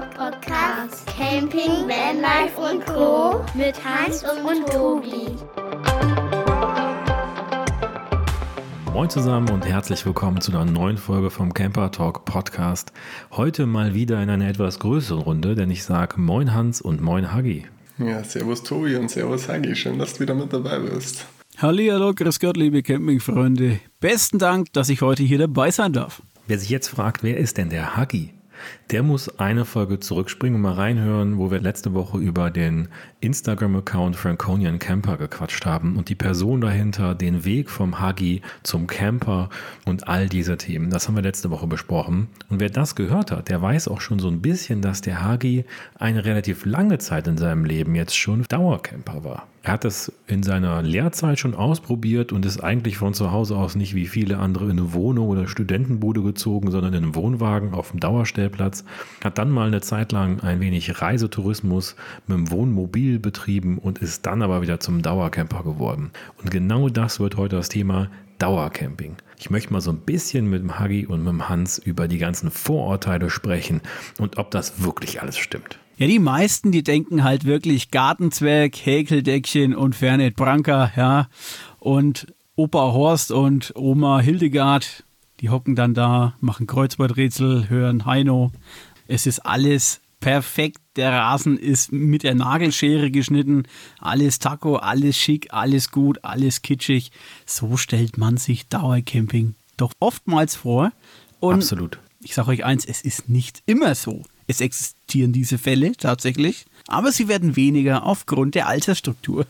[0.00, 1.06] Podcast.
[1.06, 3.44] Camping, Vanlife und Co.
[3.54, 5.34] Mit Hans und Tobi.
[8.92, 12.92] Moin zusammen und herzlich willkommen zu einer neuen Folge vom Camper Talk Podcast.
[13.32, 17.32] Heute mal wieder in einer etwas größeren Runde, denn ich sage Moin Hans und Moin
[17.32, 17.66] Hagi.
[17.98, 19.74] Ja, servus Tobi und servus Hagi.
[19.74, 21.26] Schön, dass du wieder mit dabei bist.
[21.56, 23.80] Hallihallo, grüß Gott, liebe Campingfreunde.
[23.98, 26.22] Besten Dank, dass ich heute hier dabei sein darf.
[26.46, 28.37] Wer sich jetzt fragt, wer ist denn der Hagi?
[28.90, 32.88] Der muss eine Folge zurückspringen und mal reinhören, wo wir letzte Woche über den
[33.20, 39.50] Instagram-Account Franconian Camper gequatscht haben und die Person dahinter, den Weg vom Huggy zum Camper
[39.84, 40.90] und all diese Themen.
[40.90, 42.28] Das haben wir letzte Woche besprochen.
[42.48, 45.64] Und wer das gehört hat, der weiß auch schon so ein bisschen, dass der Huggy
[45.98, 49.46] eine relativ lange Zeit in seinem Leben jetzt schon Dauercamper war.
[49.68, 53.74] Er hat es in seiner Lehrzeit schon ausprobiert und ist eigentlich von zu Hause aus
[53.74, 57.90] nicht wie viele andere in eine Wohnung oder Studentenbude gezogen, sondern in einen Wohnwagen auf
[57.90, 58.86] dem Dauerstellplatz.
[59.22, 64.24] Hat dann mal eine Zeit lang ein wenig Reisetourismus mit dem Wohnmobil betrieben und ist
[64.24, 66.12] dann aber wieder zum Dauercamper geworden.
[66.38, 69.16] Und genau das wird heute das Thema Dauercamping.
[69.38, 72.16] Ich möchte mal so ein bisschen mit dem Hagi und mit dem Hans über die
[72.16, 73.82] ganzen Vorurteile sprechen
[74.18, 75.78] und ob das wirklich alles stimmt.
[75.98, 81.28] Ja, die meisten, die denken halt wirklich Gartenzwerg, Häkeldeckchen und Fernet Branca, ja.
[81.80, 85.04] Und Opa Horst und Oma Hildegard,
[85.40, 88.52] die hocken dann da, machen Kreuzworträtsel, hören Heino.
[89.08, 90.78] Es ist alles perfekt.
[90.94, 93.64] Der Rasen ist mit der Nagelschere geschnitten.
[93.98, 97.10] Alles Taco, alles schick, alles gut, alles kitschig.
[97.44, 100.92] So stellt man sich Dauercamping doch oftmals vor.
[101.40, 101.98] Und Absolut.
[102.20, 104.22] Ich sage euch eins, es ist nicht immer so.
[104.48, 109.46] Es existieren diese Fälle tatsächlich, aber sie werden weniger aufgrund der Altersstruktur.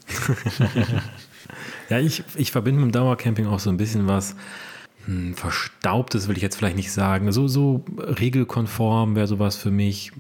[1.89, 4.35] ja, ich, ich verbinde mit dem Dauercamping auch so ein bisschen was
[5.09, 7.33] hm, Verstaubtes, will ich jetzt vielleicht nicht sagen.
[7.33, 10.13] So, so regelkonform wäre sowas für mich.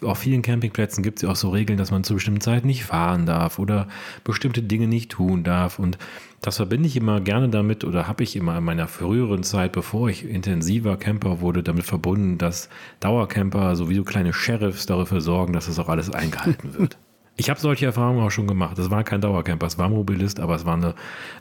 [0.00, 2.86] Auf vielen Campingplätzen gibt es ja auch so Regeln, dass man zu bestimmten Zeiten nicht
[2.86, 3.86] fahren darf oder
[4.24, 5.78] bestimmte Dinge nicht tun darf.
[5.78, 5.98] Und
[6.40, 10.08] das verbinde ich immer gerne damit oder habe ich immer in meiner früheren Zeit, bevor
[10.08, 12.70] ich intensiver Camper wurde, damit verbunden, dass
[13.00, 16.96] Dauercamper so wie so kleine Sheriffs dafür sorgen, dass das auch alles eingehalten wird.
[17.36, 18.78] Ich habe solche Erfahrungen auch schon gemacht.
[18.78, 20.94] Das war kein Dauercamper, es war Mobilist, aber es war eine,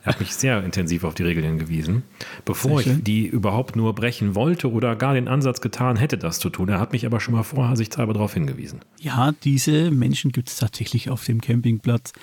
[0.04, 2.04] er hat mich sehr intensiv auf die Regeln hingewiesen.
[2.46, 6.50] Bevor ich die überhaupt nur brechen wollte oder gar den Ansatz getan hätte, das zu
[6.50, 6.70] tun.
[6.70, 8.80] Er hat mich aber schon mal vorsichtshalber darauf hingewiesen.
[9.00, 12.14] Ja, diese Menschen gibt es tatsächlich auf dem Campingplatz.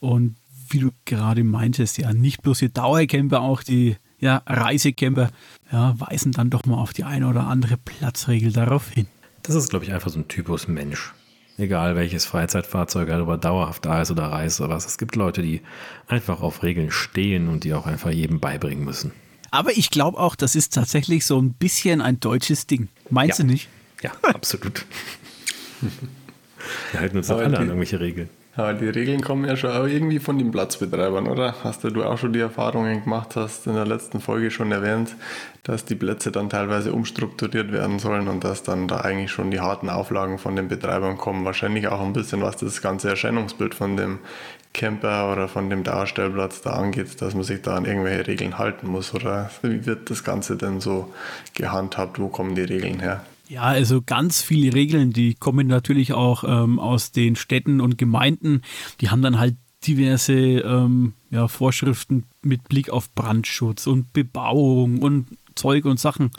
[0.00, 0.36] Und
[0.68, 5.30] wie du gerade meintest, ja, nicht bloß die Dauercamper, auch die ja, Reisecamper
[5.72, 9.06] ja, weisen dann doch mal auf die eine oder andere Platzregel darauf hin.
[9.42, 11.14] Das ist, glaube ich, einfach so ein Typus Mensch.
[11.56, 14.86] Egal welches Freizeitfahrzeug halt über dauerhaft da ist oder reist oder was.
[14.86, 15.62] Es gibt Leute, die
[16.08, 19.12] einfach auf Regeln stehen und die auch einfach jedem beibringen müssen.
[19.52, 22.88] Aber ich glaube auch, das ist tatsächlich so ein bisschen ein deutsches Ding.
[23.08, 23.44] Meinst ja.
[23.44, 23.68] du nicht?
[24.02, 24.84] Ja, absolut.
[26.90, 28.28] Wir halten uns doch alle an irgendwelche Regeln.
[28.56, 31.56] Ja, die Regeln kommen ja schon auch irgendwie von den Platzbetreibern, oder?
[31.64, 35.16] Hast du auch schon die Erfahrungen gemacht, hast in der letzten Folge schon erwähnt,
[35.64, 39.58] dass die Plätze dann teilweise umstrukturiert werden sollen und dass dann da eigentlich schon die
[39.58, 41.44] harten Auflagen von den Betreibern kommen.
[41.44, 44.20] Wahrscheinlich auch ein bisschen, was das ganze Erscheinungsbild von dem
[44.72, 48.86] Camper oder von dem Darstellplatz da angeht, dass man sich da an irgendwelche Regeln halten
[48.86, 49.14] muss.
[49.14, 51.12] Oder wie wird das Ganze denn so
[51.54, 52.20] gehandhabt?
[52.20, 53.24] Wo kommen die Regeln her?
[53.48, 58.62] Ja, also ganz viele Regeln, die kommen natürlich auch ähm, aus den Städten und Gemeinden.
[59.00, 59.56] Die haben dann halt
[59.86, 66.30] diverse ähm, ja, Vorschriften mit Blick auf Brandschutz und Bebauung und Zeug und Sachen.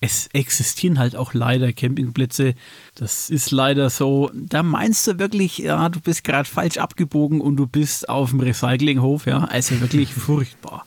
[0.00, 2.54] Es existieren halt auch leider Campingplätze.
[2.94, 4.30] Das ist leider so.
[4.32, 8.40] Da meinst du wirklich, ja, du bist gerade falsch abgebogen und du bist auf dem
[8.40, 9.40] Recyclinghof, ja.
[9.44, 10.86] Also wirklich furchtbar.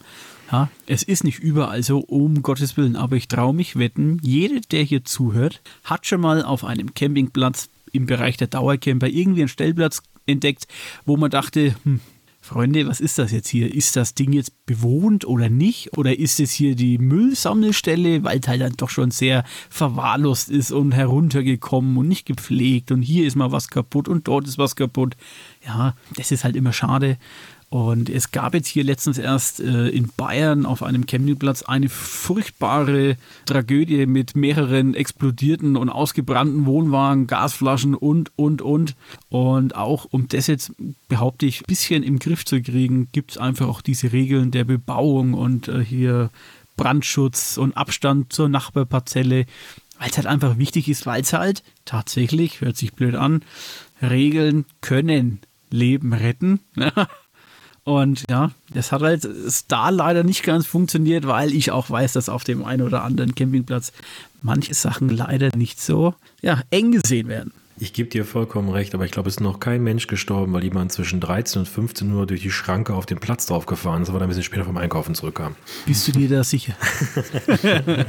[0.52, 4.60] Ja, es ist nicht überall so, um Gottes Willen, aber ich traue mich wetten, jeder,
[4.60, 9.50] der hier zuhört, hat schon mal auf einem Campingplatz im Bereich der Dauercamper irgendwie einen
[9.50, 10.68] Stellplatz entdeckt,
[11.06, 12.02] wo man dachte, hm,
[12.44, 13.74] Freunde, was ist das jetzt hier?
[13.74, 15.96] Ist das Ding jetzt bewohnt oder nicht?
[15.96, 20.72] Oder ist es hier die Müllsammelstelle, weil es halt dann doch schon sehr verwahrlost ist
[20.72, 24.76] und heruntergekommen und nicht gepflegt und hier ist mal was kaputt und dort ist was
[24.76, 25.16] kaputt.
[25.66, 27.18] Ja, das ist halt immer schade.
[27.72, 33.16] Und es gab jetzt hier letztens erst äh, in Bayern auf einem Campingplatz eine furchtbare
[33.46, 38.98] Tragödie mit mehreren explodierten und ausgebrannten Wohnwagen, Gasflaschen und, und, und.
[39.30, 40.74] Und auch um das jetzt,
[41.08, 44.66] behaupte ich, ein bisschen im Griff zu kriegen, gibt es einfach auch diese Regeln der
[44.66, 46.30] Bebauung und äh, hier
[46.76, 49.46] Brandschutz und Abstand zur Nachbarparzelle,
[49.98, 53.44] weil es halt einfach wichtig ist, weil es halt tatsächlich, hört sich blöd an,
[54.02, 55.40] Regeln können
[55.70, 56.60] Leben retten.
[57.84, 59.28] Und ja, das hat halt
[59.68, 63.34] da leider nicht ganz funktioniert, weil ich auch weiß, dass auf dem einen oder anderen
[63.34, 63.92] Campingplatz
[64.42, 67.52] manche Sachen leider nicht so ja, eng gesehen werden.
[67.80, 70.64] Ich gebe dir vollkommen recht, aber ich glaube, es ist noch kein Mensch gestorben, weil
[70.64, 74.20] jemand zwischen 13 und 15 Uhr durch die Schranke auf den Platz draufgefahren ist, aber
[74.20, 75.56] dann ein bisschen später vom Einkaufen zurückkam.
[75.88, 76.74] Bist du dir da sicher?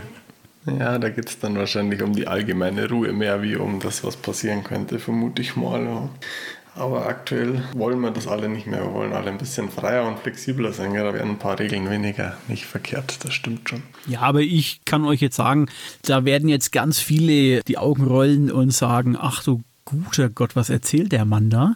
[0.66, 4.16] ja, da geht es dann wahrscheinlich um die allgemeine Ruhe mehr wie um das, was
[4.16, 6.10] passieren könnte, vermute ich mal.
[6.74, 8.82] Aber aktuell wollen wir das alle nicht mehr.
[8.82, 10.94] Wir wollen alle ein bisschen freier und flexibler sein.
[10.94, 12.36] da werden ein paar Regeln weniger.
[12.48, 13.82] Nicht verkehrt, das stimmt schon.
[14.06, 15.68] Ja, aber ich kann euch jetzt sagen,
[16.02, 20.70] da werden jetzt ganz viele die Augen rollen und sagen, ach du guter Gott, was
[20.70, 21.74] erzählt der Mann da?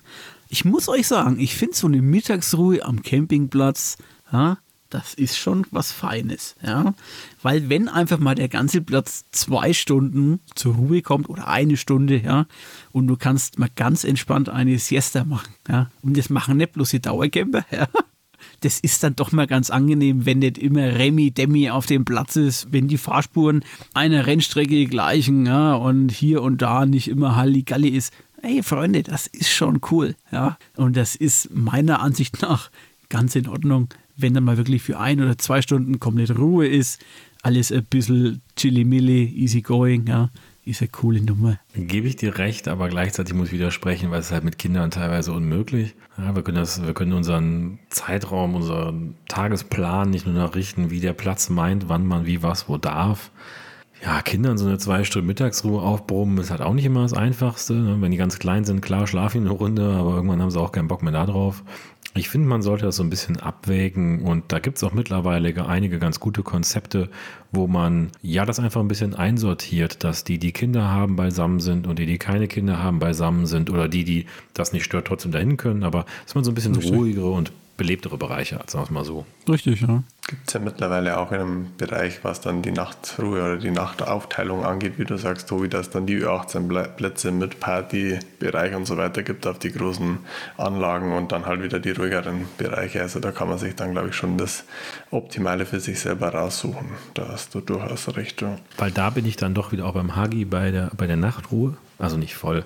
[0.48, 3.96] Ich muss euch sagen, ich finde so eine Mittagsruhe am Campingplatz,
[4.32, 4.58] ja,
[4.90, 6.94] das ist schon was Feines, ja.
[7.42, 12.18] Weil wenn einfach mal der ganze Platz zwei Stunden zur Ruhe kommt oder eine Stunde,
[12.18, 12.46] ja,
[12.92, 15.90] und du kannst mal ganz entspannt eine Siesta machen, ja.
[16.02, 17.88] Und das machen nicht bloß die Dauercamper, ja.
[18.60, 22.36] Das ist dann doch mal ganz angenehm, wenn nicht immer Remi Demi auf dem Platz
[22.36, 27.88] ist, wenn die Fahrspuren einer Rennstrecke gleichen, ja, und hier und da nicht immer Halligalli
[27.88, 28.12] ist.
[28.42, 30.58] Hey Freunde, das ist schon cool, ja.
[30.76, 32.70] Und das ist meiner Ansicht nach
[33.08, 37.00] ganz in Ordnung wenn dann mal wirklich für ein oder zwei Stunden komplett Ruhe ist,
[37.42, 40.30] alles ein bisschen chilly-milly, easy going, ja,
[40.64, 41.58] ist eine coole Nummer.
[41.74, 45.32] Gebe ich dir recht, aber gleichzeitig muss ich widersprechen, weil es halt mit Kindern teilweise
[45.32, 45.94] unmöglich.
[46.18, 51.12] Ja, wir können das, wir können unseren Zeitraum, unseren Tagesplan nicht nur nachrichten, wie der
[51.12, 53.30] Platz meint, wann man wie was wo darf.
[54.02, 57.74] Ja, Kindern so eine zwei Stunden Mittagsruhe aufbrummen ist halt auch nicht immer das Einfachste.
[57.74, 57.96] Ne?
[58.00, 60.88] Wenn die ganz klein sind, klar, schlafen eine Runde, aber irgendwann haben sie auch keinen
[60.88, 61.62] Bock mehr da drauf.
[62.16, 65.66] Ich finde, man sollte das so ein bisschen abwägen und da gibt es auch mittlerweile
[65.66, 67.10] einige ganz gute Konzepte,
[67.52, 71.86] wo man ja das einfach ein bisschen einsortiert, dass die, die Kinder haben, beisammen sind
[71.86, 75.32] und die, die keine Kinder haben, beisammen sind oder die, die das nicht stört, trotzdem
[75.32, 78.86] dahin können, aber dass man so ein bisschen ruhigere und belebtere Bereiche hat, sagen wir
[78.86, 79.26] es mal so.
[79.48, 80.02] Richtig, ja.
[80.26, 84.64] Gibt es ja mittlerweile auch in einem Bereich, was dann die Nachtruhe oder die Nachtaufteilung
[84.64, 89.22] angeht, wie du sagst, Tobi, dass dann die 18 Plätze mit Partybereich und so weiter
[89.22, 90.18] gibt auf die großen
[90.56, 93.02] Anlagen und dann halt wieder die ruhigeren Bereiche.
[93.02, 94.64] Also da kann man sich dann, glaube ich, schon das
[95.10, 96.88] Optimale für sich selber raussuchen.
[97.14, 98.44] Da hast du durchaus recht.
[98.78, 101.76] Weil da bin ich dann doch wieder auch beim Hagi bei der, bei der Nachtruhe
[101.98, 102.64] also nicht voll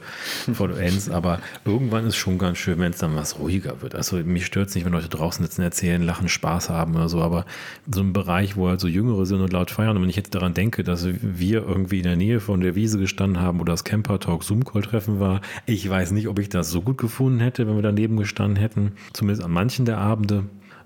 [0.53, 3.95] vollends, aber irgendwann ist schon ganz schön, wenn es dann was ruhiger wird.
[3.95, 7.23] Also mich stört es nicht, wenn Leute draußen sitzen, erzählen, lachen, Spaß haben oder so,
[7.23, 7.47] aber
[7.93, 10.35] so ein Bereich, wo halt so Jüngere sind und laut feiern und wenn ich jetzt
[10.35, 13.85] daran denke, dass wir irgendwie in der Nähe von der Wiese gestanden haben, wo das
[13.85, 17.41] Camper Talk Zoom Call Treffen war, ich weiß nicht, ob ich das so gut gefunden
[17.41, 18.93] hätte, wenn wir daneben gestanden hätten.
[19.13, 20.45] Zumindest an manchen der Abende,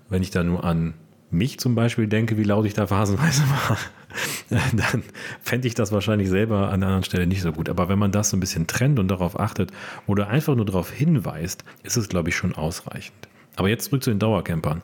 [0.09, 0.93] wenn ich da nur an
[1.37, 3.77] mich zum Beispiel denke, wie laut ich da phasenweise war,
[4.49, 5.03] dann
[5.41, 7.69] fände ich das wahrscheinlich selber an einer anderen Stelle nicht so gut.
[7.69, 9.71] Aber wenn man das so ein bisschen trennt und darauf achtet
[10.07, 13.15] oder einfach nur darauf hinweist, ist es, glaube ich, schon ausreichend.
[13.55, 14.81] Aber jetzt zurück zu den Dauercampern.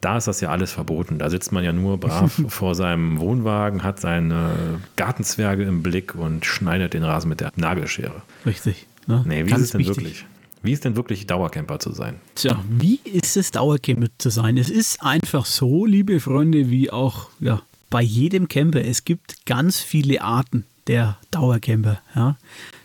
[0.00, 1.18] Da ist das ja alles verboten.
[1.18, 6.44] Da sitzt man ja nur brav vor seinem Wohnwagen, hat seine Gartenzwerge im Blick und
[6.44, 8.22] schneidet den Rasen mit der Nagelschere.
[8.44, 8.86] Richtig.
[9.06, 9.24] Ne?
[9.26, 9.96] Nee, wie Ganz ist es denn wichtig.
[9.96, 10.26] wirklich?
[10.62, 12.20] Wie ist denn wirklich Dauercamper zu sein?
[12.36, 14.56] Tja, wie ist es Dauercamper zu sein?
[14.56, 18.84] Es ist einfach so, liebe Freunde, wie auch ja, bei jedem Camper.
[18.84, 22.00] Es gibt ganz viele Arten der Dauercamper.
[22.14, 22.36] Ja.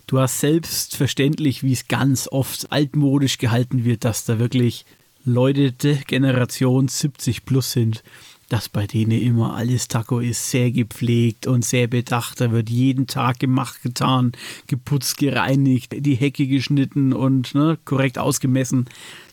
[0.07, 4.85] Du hast selbstverständlich, wie es ganz oft altmodisch gehalten wird, dass da wirklich
[5.23, 8.03] Leute der Generation 70 plus sind
[8.49, 12.39] dass bei denen immer alles Taco ist, sehr gepflegt und sehr bedacht.
[12.39, 14.31] Da wird jeden Tag gemacht, getan,
[14.67, 18.85] geputzt, gereinigt, die Hecke geschnitten und ne, korrekt ausgemessen.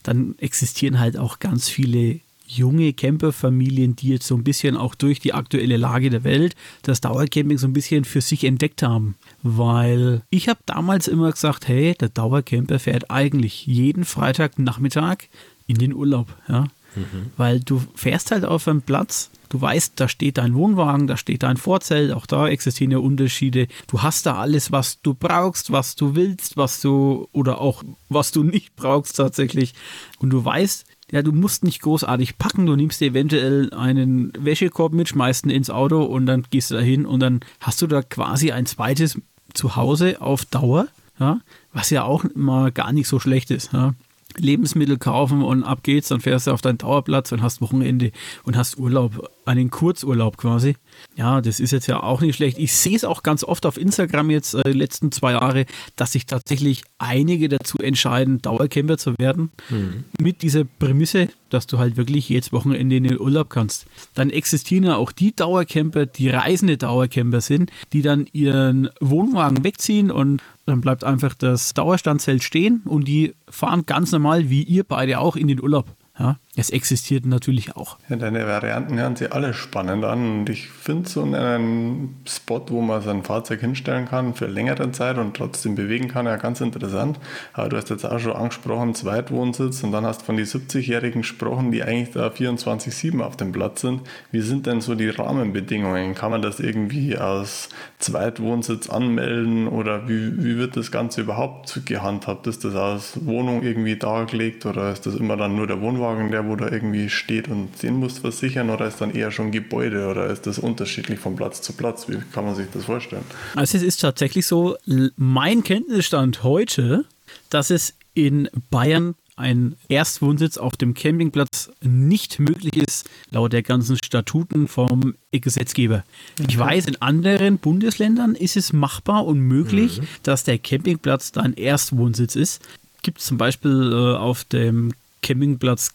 [0.03, 5.19] Dann existieren halt auch ganz viele junge Camperfamilien, die jetzt so ein bisschen auch durch
[5.19, 9.15] die aktuelle Lage der Welt das Dauercamping so ein bisschen für sich entdeckt haben.
[9.43, 15.19] Weil ich habe damals immer gesagt, hey, der Dauercamper fährt eigentlich jeden Freitagnachmittag
[15.67, 16.37] in den Urlaub.
[16.49, 16.69] Ja?
[16.95, 17.31] Mhm.
[17.37, 21.43] Weil du fährst halt auf einem Platz, du weißt, da steht dein Wohnwagen, da steht
[21.43, 23.69] dein Vorzelt, auch da existieren ja Unterschiede.
[23.87, 28.33] Du hast da alles, was du brauchst, was du willst, was du oder auch was
[28.33, 29.75] du nicht brauchst tatsächlich.
[30.19, 34.93] Und du weißt, ja, du musst nicht großartig packen, du nimmst dir eventuell einen Wäschekorb
[34.93, 37.87] mit, schmeißt ihn ins Auto und dann gehst du da hin und dann hast du
[37.87, 39.21] da quasi ein zweites
[39.53, 40.89] Zuhause auf Dauer,
[41.21, 41.41] ja,
[41.73, 43.73] was ja auch mal gar nicht so schlecht ist.
[43.73, 43.95] Ja.
[44.37, 48.11] Lebensmittel kaufen und ab geht's, dann fährst du auf deinen Dauerplatz und hast Wochenende
[48.45, 50.77] und hast Urlaub, einen Kurzurlaub quasi.
[51.17, 52.59] Ja, das ist jetzt ja auch nicht schlecht.
[52.59, 56.13] Ich sehe es auch ganz oft auf Instagram jetzt äh, die letzten zwei Jahre, dass
[56.13, 59.51] sich tatsächlich einige dazu entscheiden, Dauercamper zu werden.
[59.71, 60.05] Mhm.
[60.19, 63.87] Mit dieser Prämisse, dass du halt wirklich jedes Wochenende in den Urlaub kannst.
[64.15, 70.11] Dann existieren ja auch die Dauercamper, die reisende Dauercamper sind, die dann ihren Wohnwagen wegziehen
[70.11, 75.19] und dann bleibt einfach das Dauerstandzelt stehen und die fahren ganz normal, wie ihr beide
[75.21, 75.95] auch, in den Urlaub.
[76.19, 77.99] Ja, es existiert natürlich auch.
[78.09, 82.81] Ja, deine Varianten hören sich alle spannend an und ich finde so einen Spot, wo
[82.81, 87.19] man sein Fahrzeug hinstellen kann für längere Zeit und trotzdem bewegen kann, ja ganz interessant.
[87.55, 91.73] Aber du hast jetzt auch schon angesprochen, Zweitwohnsitz und dann hast von den 70-Jährigen gesprochen,
[91.73, 94.03] die eigentlich da 24-7 auf dem Platz sind.
[94.31, 96.15] Wie sind denn so die Rahmenbedingungen?
[96.15, 97.69] Kann man das irgendwie als
[97.99, 102.47] Zweitwohnsitz anmelden oder wie, wie wird das Ganze überhaupt gehandhabt?
[102.47, 106.44] Ist das als Wohnung irgendwie dargelegt oder ist das immer dann nur der Wohnwagen, der
[106.49, 110.27] wo da irgendwie steht und den muss versichern oder ist dann eher schon Gebäude oder
[110.27, 112.09] ist das unterschiedlich von Platz zu Platz?
[112.09, 113.25] Wie kann man sich das vorstellen?
[113.55, 114.77] Also es ist tatsächlich so,
[115.17, 117.05] mein Kenntnisstand heute,
[117.51, 123.97] dass es in Bayern ein Erstwohnsitz auf dem Campingplatz nicht möglich ist, laut der ganzen
[123.97, 126.05] Statuten vom Gesetzgeber.
[126.39, 126.47] Mhm.
[126.49, 130.07] Ich weiß, in anderen Bundesländern ist es machbar und möglich, mhm.
[130.23, 132.63] dass der Campingplatz da ein Erstwohnsitz ist.
[133.03, 135.93] Gibt es zum Beispiel äh, auf dem Campingplatz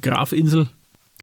[0.00, 0.68] Grafinsel,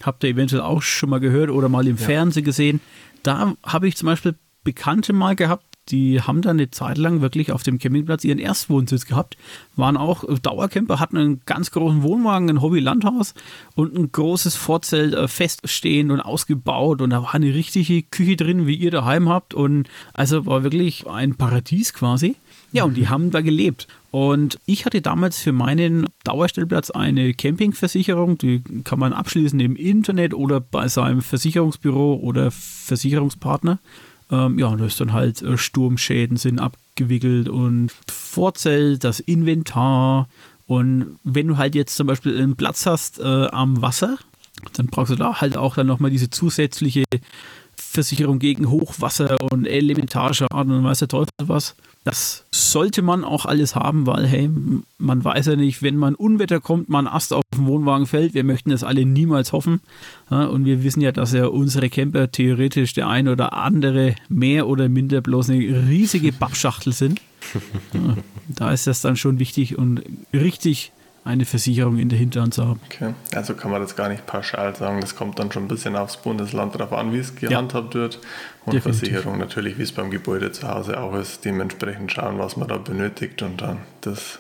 [0.04, 2.06] habt ihr eventuell auch schon mal gehört oder mal im ja.
[2.06, 2.80] Fernsehen gesehen.
[3.24, 7.52] Da habe ich zum Beispiel Bekannte mal gehabt, die haben dann eine Zeit lang wirklich
[7.52, 9.38] auf dem Campingplatz ihren Erstwohnsitz gehabt,
[9.76, 13.34] waren auch Dauercamper, hatten einen ganz großen Wohnwagen, ein Hobby-Landhaus
[13.76, 18.68] und ein großes Vorzelt äh, feststehend und ausgebaut und da war eine richtige Küche drin,
[18.68, 22.36] wie ihr daheim habt und also war wirklich ein Paradies quasi.
[22.72, 23.88] Ja, und die haben da gelebt.
[24.12, 30.34] Und ich hatte damals für meinen Dauerstellplatz eine Campingversicherung, die kann man abschließen im Internet
[30.34, 33.80] oder bei seinem Versicherungsbüro oder Versicherungspartner.
[34.30, 40.28] Ähm, ja, und da ist dann halt äh, Sturmschäden sind abgewickelt und Vorzelt, das Inventar.
[40.66, 44.18] Und wenn du halt jetzt zum Beispiel einen Platz hast äh, am Wasser,
[44.74, 47.04] dann brauchst du da halt auch dann nochmal diese zusätzliche
[47.78, 51.76] Versicherung gegen Hochwasser und Elementarschaden und weiß der Teufel was.
[52.04, 54.50] Das sollte man auch alles haben, weil, hey,
[54.98, 58.34] man weiß ja nicht, wenn man Unwetter kommt, man Ast auf den Wohnwagen fällt.
[58.34, 59.82] Wir möchten das alle niemals hoffen.
[60.30, 64.88] und wir wissen ja, dass ja unsere Camper theoretisch der ein oder andere mehr oder
[64.88, 67.22] minder bloß eine riesige Pappschachtel sind.
[68.48, 70.02] da ist das dann schon wichtig und
[70.34, 70.94] richtig
[71.28, 72.80] eine Versicherung in der Hinterhand zu haben.
[72.86, 75.02] Okay, also kann man das gar nicht pauschal sagen.
[75.02, 78.02] Das kommt dann schon ein bisschen aufs Bundesland darauf an, wie es gehandhabt ja.
[78.02, 78.20] wird.
[78.66, 79.10] Und Definitiv.
[79.10, 82.78] Versicherung natürlich, wie es beim Gebäude zu Hause auch ist, dementsprechend schauen, was man da
[82.78, 84.40] benötigt und dann das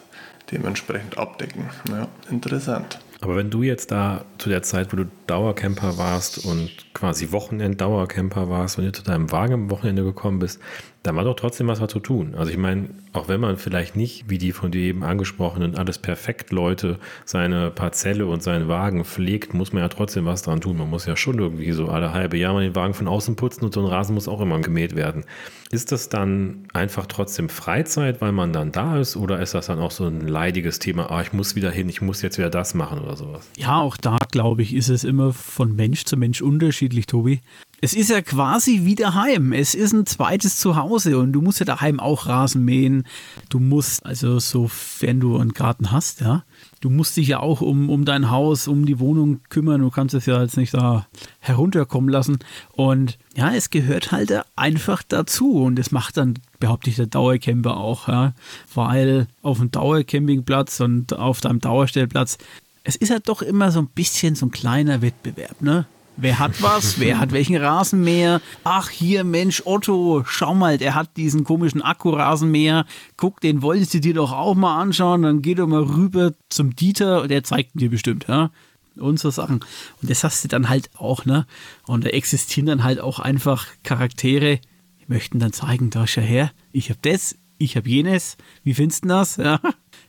[0.51, 1.69] dementsprechend abdecken.
[1.89, 2.99] Ja, interessant.
[3.19, 8.49] Aber wenn du jetzt da zu der Zeit, wo du Dauercamper warst und quasi Wochenend-Dauercamper
[8.49, 10.61] warst und du zu deinem Wagen am Wochenende gekommen bist,
[11.07, 12.35] da war doch trotzdem was zu tun.
[12.35, 15.99] Also ich meine, auch wenn man vielleicht nicht, wie die von dir eben angesprochenen, alles
[15.99, 20.77] perfekt Leute, seine Parzelle und seinen Wagen pflegt, muss man ja trotzdem was dran tun.
[20.77, 23.63] Man muss ja schon irgendwie so alle halbe Jahr mal den Wagen von außen putzen
[23.63, 25.23] und so ein Rasen muss auch immer gemäht werden.
[25.71, 29.79] Ist das dann einfach trotzdem Freizeit, weil man dann da ist oder ist das dann
[29.79, 32.73] auch so ein leidiges Thema, ah, ich muss wieder hin, ich muss jetzt wieder das
[32.73, 33.49] machen oder sowas?
[33.55, 37.39] Ja, auch da glaube ich, ist es immer von Mensch zu Mensch unterschiedlich, Tobi.
[37.79, 39.53] Es ist ja quasi wie daheim.
[39.53, 43.03] Es ist ein zweites Zuhause und du musst ja daheim auch Rasen mähen.
[43.49, 46.43] Du musst, also sofern du einen Garten hast, ja,
[46.81, 49.81] du musst dich ja auch um, um dein Haus, um die Wohnung kümmern.
[49.81, 51.05] Du kannst es ja jetzt nicht da
[51.39, 52.39] herunterkommen lassen.
[52.71, 55.61] Und ja, es gehört halt einfach dazu.
[55.61, 58.33] Und das macht dann, behaupte ich, der Dauercamper auch, ja.
[58.73, 62.39] Weil auf dem Dauercampingplatz und auf deinem Dauerstellplatz,
[62.83, 65.85] es ist ja doch immer so ein bisschen so ein kleiner Wettbewerb, ne?
[66.19, 66.99] Wer hat was?
[66.99, 68.41] Wer hat welchen Rasenmäher?
[68.63, 72.85] Ach, hier, Mensch, Otto, schau mal, der hat diesen komischen Akkurasenmäher.
[73.17, 75.21] Guck, den wolltest du dir doch auch mal anschauen.
[75.21, 78.49] Dann geh doch mal rüber zum Dieter, der zeigt dir bestimmt, ja.
[78.95, 79.59] Und so Sachen.
[80.01, 81.45] Und das hast du dann halt auch, ne?
[81.85, 84.59] Und da existieren dann halt auch einfach Charaktere,
[84.99, 88.37] die möchten dann zeigen, da schau her, ich hab das, ich hab jenes.
[88.63, 89.37] Wie findest du das?
[89.37, 89.59] Ja.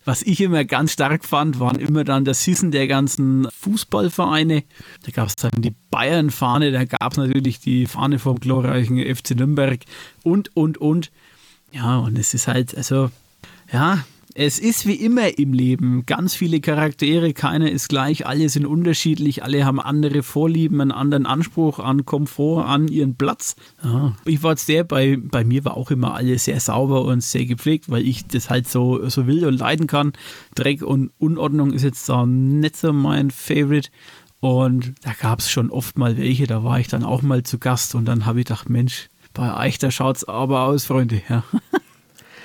[0.09, 4.65] Was ich immer ganz stark fand, waren immer dann das Hissen der ganzen Fußballvereine.
[5.05, 9.33] Da gab es dann die Bayern-Fahne, da gab es natürlich die Fahne vom glorreichen FC
[9.33, 9.81] Nürnberg
[10.25, 11.11] und, und, und.
[11.73, 13.11] Ja, und es ist halt, also,
[13.71, 14.03] ja,
[14.40, 16.07] es ist wie immer im Leben.
[16.07, 21.26] Ganz viele Charaktere, keiner ist gleich, alle sind unterschiedlich, alle haben andere Vorlieben, einen anderen
[21.26, 23.57] Anspruch an Komfort, an ihren Platz.
[23.83, 24.14] Ja.
[24.26, 27.47] Ich war jetzt der, bei, bei mir war auch immer alles sehr sauber und sehr
[27.47, 30.12] gepflegt, weil ich das halt so, so will und leiden kann.
[30.54, 33.90] Dreck und Unordnung ist jetzt da nicht so mein Favorite.
[34.38, 37.59] Und da gab es schon oft mal welche, da war ich dann auch mal zu
[37.59, 41.23] Gast und dann habe ich gedacht, Mensch, bei euch, da schaut es aber aus, Freunde.
[41.28, 41.42] Ja.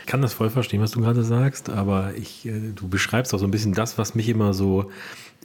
[0.04, 3.40] Ich kann das voll verstehen, was du gerade sagst, aber ich, äh, du beschreibst auch
[3.40, 4.92] so ein bisschen das, was mich immer so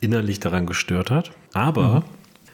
[0.01, 1.31] innerlich daran gestört hat.
[1.53, 2.03] Aber mhm.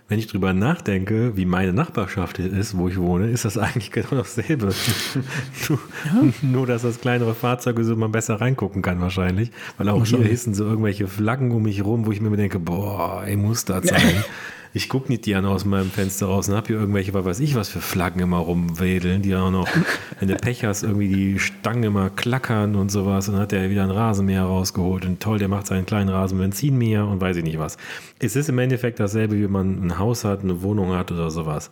[0.09, 4.17] wenn ich drüber nachdenke, wie meine Nachbarschaft ist, wo ich wohne, ist das eigentlich genau
[4.17, 4.67] dasselbe.
[5.71, 6.33] nur, ja.
[6.43, 9.51] nur, dass das kleinere Fahrzeuge so mal besser reingucken kann wahrscheinlich.
[9.79, 13.25] Weil auch hier hissen so irgendwelche Flaggen um mich rum, wo ich mir denke, boah,
[13.25, 14.25] ey, muss da sein.
[14.77, 17.55] Ich gucke nicht gerne aus meinem Fenster raus und habe hier irgendwelche, was weiß ich,
[17.55, 19.69] was für Flaggen immer rumwedeln, die auch noch,
[20.19, 23.29] wenn du Pech hast, irgendwie die Stangen immer klackern und sowas.
[23.29, 27.07] Und dann hat er wieder ein Rasenmäher rausgeholt und toll, der macht seinen kleinen Rasenbenzinmäher
[27.07, 27.77] und weiß ich nicht was.
[28.19, 31.71] Es ist im Endeffekt dasselbe, wie man ein Haus hat, eine Wohnung hat oder sowas.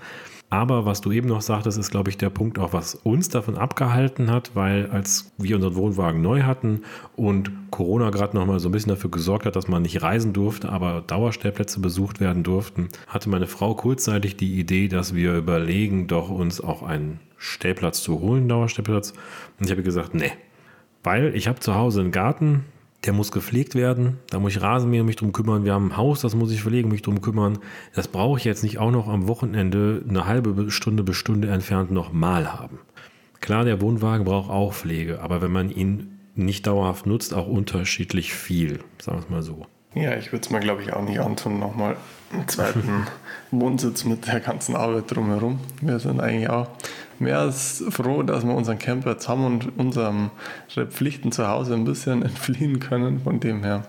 [0.53, 3.57] Aber was du eben noch sagtest, ist, glaube ich, der Punkt auch, was uns davon
[3.57, 6.83] abgehalten hat, weil als wir unseren Wohnwagen neu hatten
[7.17, 10.35] und Corona gerade noch mal so ein bisschen dafür gesorgt hat, dass man nicht reisen
[10.35, 16.07] durfte, aber Dauerstellplätze besucht werden durften, hatte meine Frau kurzzeitig die Idee, dass wir überlegen,
[16.07, 19.15] doch uns auch einen Stellplatz zu holen, Dauerstellplatz.
[19.59, 20.33] Und ich habe gesagt, nee,
[21.03, 22.67] weil ich habe zu Hause einen Garten,
[23.05, 24.19] der muss gepflegt werden.
[24.31, 25.65] Da muss ich Rasenmäher mich drum kümmern.
[25.65, 27.59] Wir haben ein Haus, das muss ich verlegen, mich drum kümmern.
[27.95, 31.91] Das brauche ich jetzt nicht auch noch am Wochenende eine halbe Stunde bis Stunde entfernt
[31.91, 32.79] nochmal haben.
[33.41, 38.33] Klar, der Wohnwagen braucht auch Pflege, aber wenn man ihn nicht dauerhaft nutzt, auch unterschiedlich
[38.33, 39.67] viel, sagen wir es mal so.
[39.95, 41.97] Ja, ich würde es mir, glaube ich, auch nicht antun, nochmal
[42.33, 43.07] einen zweiten
[43.51, 45.61] Wohnsitz mit der ganzen Arbeit drumherum.
[45.83, 46.69] Wir sind eigentlich auch
[47.23, 50.31] mehr als froh, dass wir unseren Camper jetzt haben und unseren
[50.91, 53.21] Pflichten zu Hause ein bisschen entfliehen können.
[53.21, 53.85] Von dem her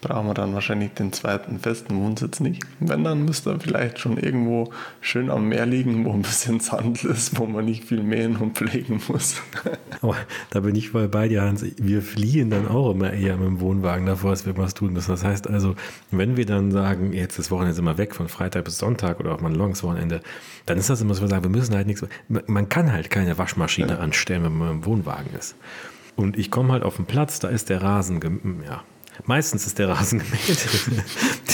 [0.00, 2.62] brauchen wir dann wahrscheinlich den zweiten festen Wohnsitz nicht.
[2.78, 7.04] Wenn, dann müsste er vielleicht schon irgendwo schön am Meer liegen, wo ein bisschen Sand
[7.04, 9.42] ist, wo man nicht viel mähen und pflegen muss.
[10.00, 10.16] Aber
[10.50, 11.64] da bin ich voll bei dir, Hans.
[11.78, 15.10] Wir fliehen dann auch immer eher mit dem Wohnwagen davor, als wir was tun müssen.
[15.10, 15.74] Das heißt also,
[16.10, 19.34] wenn wir dann sagen, jetzt das Wochenende sind wir weg, von Freitag bis Sonntag oder
[19.34, 20.20] auch mal ein langes Wochenende,
[20.66, 23.38] dann ist das immer so, wir sagen, wir müssen halt nichts, man kann halt keine
[23.38, 23.98] Waschmaschine ja.
[23.98, 25.56] anstellen, wenn man im Wohnwagen ist.
[26.16, 28.20] Und ich komme halt auf den Platz, da ist der Rasen,
[28.66, 28.82] ja,
[29.24, 30.68] Meistens ist der Rasen gemäht.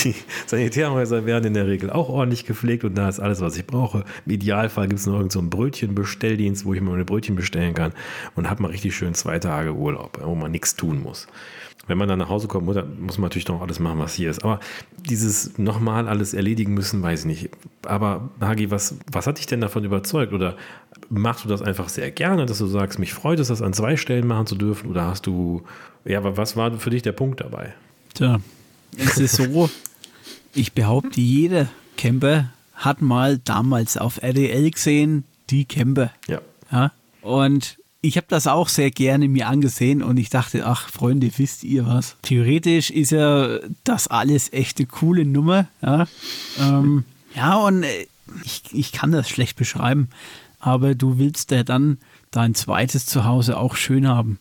[0.04, 0.14] Die
[0.46, 4.04] Sanitärhäuser werden in der Regel auch ordentlich gepflegt und da ist alles, was ich brauche.
[4.26, 7.92] Im Idealfall gibt es noch irgendeinen so Brötchenbestelldienst, wo ich mir meine Brötchen bestellen kann
[8.34, 11.26] und habe mal richtig schön zwei Tage Urlaub, wo man nichts tun muss.
[11.86, 14.42] Wenn man dann nach Hause kommt, muss man natürlich noch alles machen, was hier ist.
[14.42, 14.60] Aber
[15.08, 17.50] dieses nochmal alles erledigen müssen, weiß ich nicht.
[17.86, 20.32] Aber Hagi, was, was hat dich denn davon überzeugt?
[20.32, 20.56] Oder
[21.10, 23.96] machst du das einfach sehr gerne, dass du sagst, mich freut es, das an zwei
[23.96, 24.90] Stellen machen zu dürfen?
[24.90, 25.62] Oder hast du,
[26.04, 27.74] ja, aber was war für dich der Punkt dabei?
[28.14, 28.40] Tja,
[28.96, 29.68] es ist so,
[30.54, 36.12] ich behaupte, jeder Camper hat mal damals auf RDL gesehen, die Camper.
[36.26, 36.40] Ja.
[36.70, 36.92] ja?
[37.22, 41.64] Und ich habe das auch sehr gerne mir angesehen und ich dachte, ach Freunde, wisst
[41.64, 42.16] ihr was?
[42.20, 45.68] Theoretisch ist ja das alles echte coole Nummer.
[45.80, 46.06] Ja,
[46.60, 48.06] ähm, ja und äh,
[48.44, 50.10] ich, ich kann das schlecht beschreiben,
[50.60, 51.96] aber du willst ja dann
[52.30, 54.38] dein zweites Zuhause auch schön haben.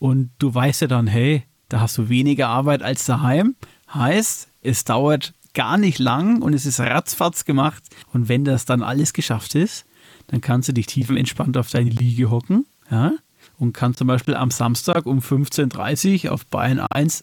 [0.00, 3.54] Und du weißt ja dann, hey, da hast du weniger Arbeit als daheim.
[3.92, 7.84] Heißt, es dauert gar nicht lang und es ist ratzfatz gemacht.
[8.12, 9.84] Und wenn das dann alles geschafft ist,
[10.26, 13.12] dann kannst du dich tiefenentspannt auf deine Liege hocken ja,
[13.58, 17.22] und kannst zum Beispiel am Samstag um 15.30 Uhr auf Bayern 1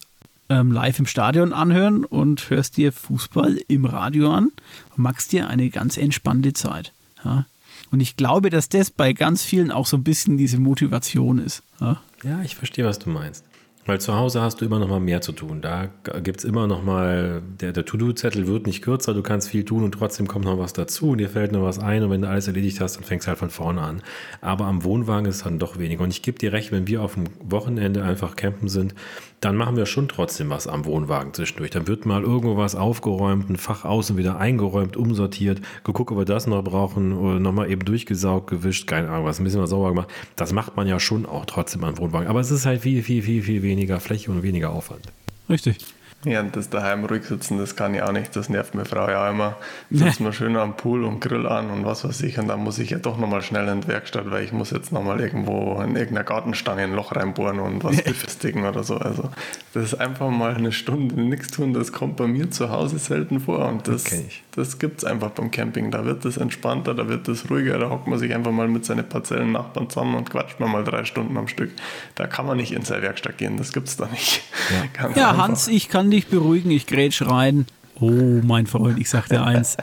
[0.49, 4.51] ähm, live im Stadion anhören und hörst dir Fußball im Radio an
[4.95, 6.93] und machst dir eine ganz entspannte Zeit.
[7.23, 7.45] Ja.
[7.91, 11.63] Und ich glaube, dass das bei ganz vielen auch so ein bisschen diese Motivation ist.
[11.79, 13.43] Ja, ja ich verstehe, was du meinst.
[13.91, 15.59] Weil zu Hause hast du immer noch mal mehr zu tun.
[15.59, 15.89] Da
[16.23, 19.83] gibt es immer noch mal, der, der To-Do-Zettel wird nicht kürzer, du kannst viel tun
[19.83, 22.29] und trotzdem kommt noch was dazu und dir fällt noch was ein und wenn du
[22.29, 24.01] alles erledigt hast, dann fängst du halt von vorne an.
[24.39, 26.03] Aber am Wohnwagen ist dann doch weniger.
[26.05, 28.95] Und ich gebe dir recht, wenn wir auf dem Wochenende einfach campen sind,
[29.41, 31.71] dann machen wir schon trotzdem was am Wohnwagen zwischendurch.
[31.71, 36.25] Dann wird mal irgendwo was aufgeräumt, ein Fach außen wieder eingeräumt, umsortiert, geguckt, ob wir
[36.25, 39.89] das noch brauchen oder nochmal eben durchgesaugt, gewischt, keine Ahnung, was ein bisschen was sauber
[39.89, 40.09] gemacht.
[40.37, 42.29] Das macht man ja schon auch trotzdem am Wohnwagen.
[42.29, 45.07] Aber es ist halt viel, viel, viel, viel weniger Fläche und weniger Aufwand.
[45.49, 45.77] Richtig.
[46.23, 48.35] Ja, das daheim ruhig sitzen, das kann ich auch nicht.
[48.35, 49.57] Das nervt meine Frau ja immer.
[49.89, 52.37] Sitzen wir schön am Pool und Grill an und was weiß ich.
[52.37, 54.91] Und dann muss ich ja doch nochmal schnell in die Werkstatt, weil ich muss jetzt
[54.91, 58.97] nochmal irgendwo in irgendeiner Gartenstange ein Loch reinbohren und was befestigen oder so.
[58.97, 59.29] Also
[59.73, 61.73] das ist einfach mal eine Stunde nichts tun.
[61.73, 63.67] Das kommt bei mir zu Hause selten vor.
[63.67, 65.89] Und das, das, das gibt es einfach beim Camping.
[65.89, 67.79] Da wird es entspannter, da wird es ruhiger.
[67.79, 71.03] Da hockt man sich einfach mal mit seinen Parzellen-Nachbarn zusammen und quatscht man mal drei
[71.03, 71.71] Stunden am Stück.
[72.13, 73.57] Da kann man nicht in seine Werkstatt gehen.
[73.57, 74.43] Das gibt es da nicht.
[74.99, 77.65] Ja, ja Hans, ich kann dich beruhigen, ich grätsch rein.
[77.99, 79.77] Oh, mein Freund, ich sag dir eins.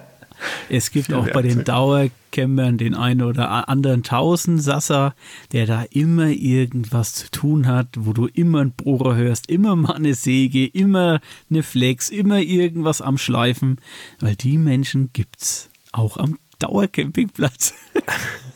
[0.68, 5.14] Es gibt auch bei den Dauercampern den einen oder anderen Tausendsasser,
[5.52, 9.94] der da immer irgendwas zu tun hat, wo du immer einen Bohrer hörst, immer mal
[9.94, 13.80] eine Säge, immer eine Flex, immer irgendwas am Schleifen,
[14.20, 17.74] weil die Menschen gibt's auch am Dauercampingplatz.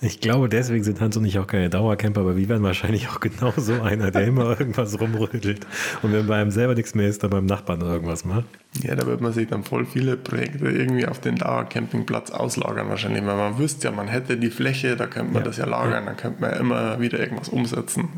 [0.04, 3.20] Ich glaube, deswegen sind Hans und ich auch keine Dauercamper, aber wir werden wahrscheinlich auch
[3.20, 5.64] genau so einer, der immer irgendwas rumrüttelt.
[6.02, 8.46] Und wenn bei einem selber nichts mehr ist, dann beim Nachbarn irgendwas macht.
[8.82, 13.24] Ja, da wird man sich dann voll viele Projekte irgendwie auf den Dauercampingplatz auslagern wahrscheinlich,
[13.24, 15.48] weil man wüsste ja, man hätte die Fläche, da könnte man ja.
[15.48, 18.08] das ja lagern, dann könnte man ja immer wieder irgendwas umsetzen.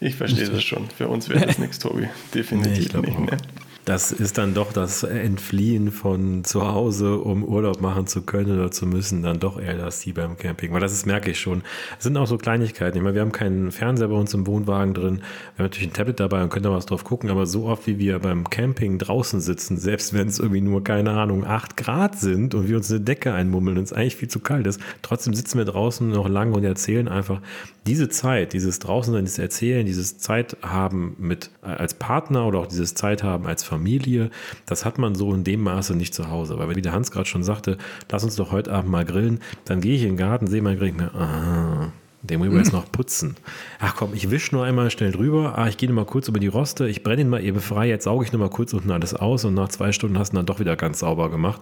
[0.00, 0.90] Ich verstehe das schon.
[0.90, 2.10] Für uns wäre das nichts, Tobi.
[2.34, 3.18] Definitiv nee, nicht.
[3.18, 3.38] Ne?
[3.84, 8.70] Das ist dann doch das Entfliehen von zu Hause, um Urlaub machen zu können oder
[8.70, 10.72] zu müssen, dann doch eher das Ziel beim Camping.
[10.72, 11.62] Weil das ist, merke ich schon.
[11.98, 12.96] Es sind auch so Kleinigkeiten.
[12.96, 15.16] Ich meine, wir haben keinen Fernseher bei uns im Wohnwagen drin.
[15.16, 17.28] Wir haben natürlich ein Tablet dabei und können da was drauf gucken.
[17.28, 21.10] Aber so oft, wie wir beim Camping draußen sitzen, selbst wenn es irgendwie nur, keine
[21.10, 24.38] Ahnung, 8 Grad sind und wir uns eine Decke einmummeln und es eigentlich viel zu
[24.38, 27.40] kalt ist, trotzdem sitzen wir draußen noch lange und erzählen einfach
[27.86, 32.94] diese Zeit, dieses Draußensein, dieses Erzählen, dieses Zeit haben mit als Partner oder auch dieses
[32.94, 34.30] Zeit haben als Familie,
[34.66, 36.58] das hat man so in dem Maße nicht zu Hause.
[36.58, 37.78] Weil wie der Hans gerade schon sagte,
[38.10, 40.78] lass uns doch heute Abend mal grillen, dann gehe ich in den Garten, sehe meinen
[40.78, 41.92] Grill, ich mir, ah,
[42.22, 43.36] den muss ich jetzt noch putzen.
[43.80, 45.58] Ach komm, ich wische nur einmal schnell drüber.
[45.58, 46.86] Ah, ich gehe mal kurz über die Roste.
[46.88, 47.88] Ich brenne ihn mal eben frei.
[47.88, 49.44] Jetzt sauge ich nur mal kurz unten alles aus.
[49.44, 51.60] Und nach zwei Stunden hast du dann doch wieder ganz sauber gemacht.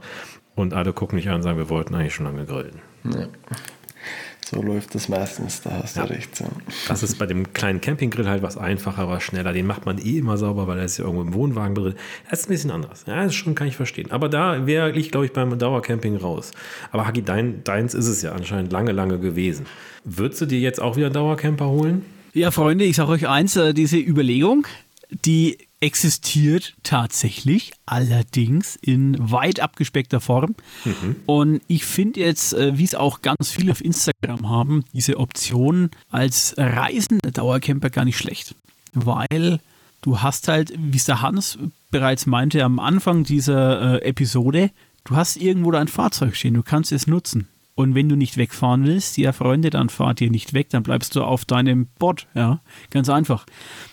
[0.54, 2.82] Und alle gucken mich an und sagen, wir wollten eigentlich schon lange grillen.
[3.04, 3.28] Ja.
[4.50, 6.04] So läuft das meistens, da hast ja.
[6.04, 6.40] du recht.
[6.40, 6.48] Ja.
[6.88, 9.52] Das ist bei dem kleinen Campinggrill halt was einfacher, was schneller.
[9.52, 11.94] Den macht man eh immer sauber, weil er ist ja irgendwo im Wohnwagen drin.
[12.28, 13.04] Das ist ein bisschen anders.
[13.06, 14.10] Ja, das schon kann ich verstehen.
[14.10, 16.50] Aber da wäre ich, glaube ich, beim Dauercamping raus.
[16.90, 19.66] Aber Hagi, dein, deins ist es ja anscheinend lange, lange gewesen.
[20.02, 22.04] Würdest du dir jetzt auch wieder einen Dauercamper holen?
[22.32, 24.66] Ja, Freunde, ich sage euch eins, äh, diese Überlegung,
[25.10, 30.54] die existiert tatsächlich, allerdings in weit abgespeckter Form.
[30.84, 31.16] Mhm.
[31.26, 35.90] Und ich finde jetzt, äh, wie es auch ganz viele auf Instagram haben, diese Option
[36.10, 38.54] als reisender Dauercamper gar nicht schlecht.
[38.92, 39.60] Weil
[40.02, 41.58] du hast halt, wie es der Hans
[41.90, 44.70] bereits meinte am Anfang dieser äh, Episode,
[45.04, 47.48] du hast irgendwo dein Fahrzeug stehen, du kannst es nutzen.
[47.74, 51.16] Und wenn du nicht wegfahren willst, ja Freunde, dann fahrt ihr nicht weg, dann bleibst
[51.16, 53.46] du auf deinem Board, ja, ganz einfach.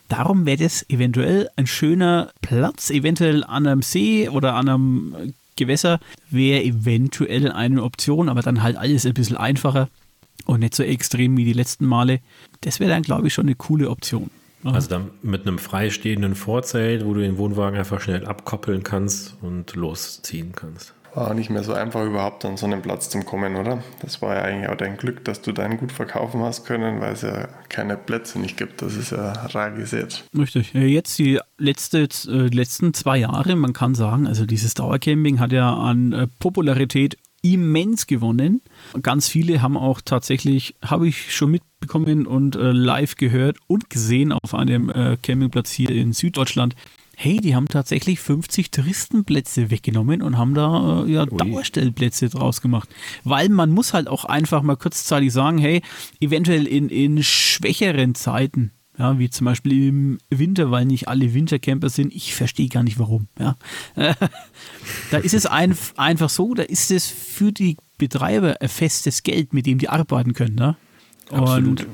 [0.08, 6.00] Darum wäre das eventuell ein schöner Platz, eventuell an einem See oder an einem Gewässer,
[6.30, 9.90] wäre eventuell eine Option, aber dann halt alles ein bisschen einfacher
[10.46, 12.20] und nicht so extrem wie die letzten Male.
[12.62, 14.30] Das wäre dann, glaube ich, schon eine coole Option.
[14.64, 19.76] Also dann mit einem freistehenden Vorzelt, wo du den Wohnwagen einfach schnell abkoppeln kannst und
[19.76, 23.84] losziehen kannst war nicht mehr so einfach überhaupt an so einen Platz zu kommen, oder?
[24.02, 27.14] Das war ja eigentlich auch dein Glück, dass du deinen gut verkaufen hast können, weil
[27.14, 28.82] es ja keine Plätze nicht gibt.
[28.82, 30.24] Das ist ja rar gesät.
[30.38, 30.74] Richtig.
[30.74, 35.74] Jetzt die letzte, äh, letzten zwei Jahre, man kann sagen, also dieses Dauercamping hat ja
[35.74, 38.62] an äh, Popularität immens gewonnen.
[39.02, 44.32] Ganz viele haben auch tatsächlich, habe ich schon mitbekommen und äh, live gehört und gesehen
[44.32, 46.76] auf einem äh, Campingplatz hier in Süddeutschland,
[47.20, 52.90] hey, die haben tatsächlich 50 Touristenplätze weggenommen und haben da äh, ja, Dauerstellplätze draus gemacht.
[53.24, 55.82] Weil man muss halt auch einfach mal kurzzeitig sagen, hey,
[56.20, 61.90] eventuell in, in schwächeren Zeiten, ja, wie zum Beispiel im Winter, weil nicht alle Wintercamper
[61.90, 62.14] sind.
[62.14, 63.28] Ich verstehe gar nicht warum.
[63.40, 63.56] Ja.
[65.10, 69.56] da ist es ein, einfach so, da ist es für die Betreiber ein festes Geld,
[69.56, 70.56] mit dem die arbeiten können.
[70.56, 70.78] Ne?
[71.32, 71.82] Absolut.
[71.82, 71.88] Und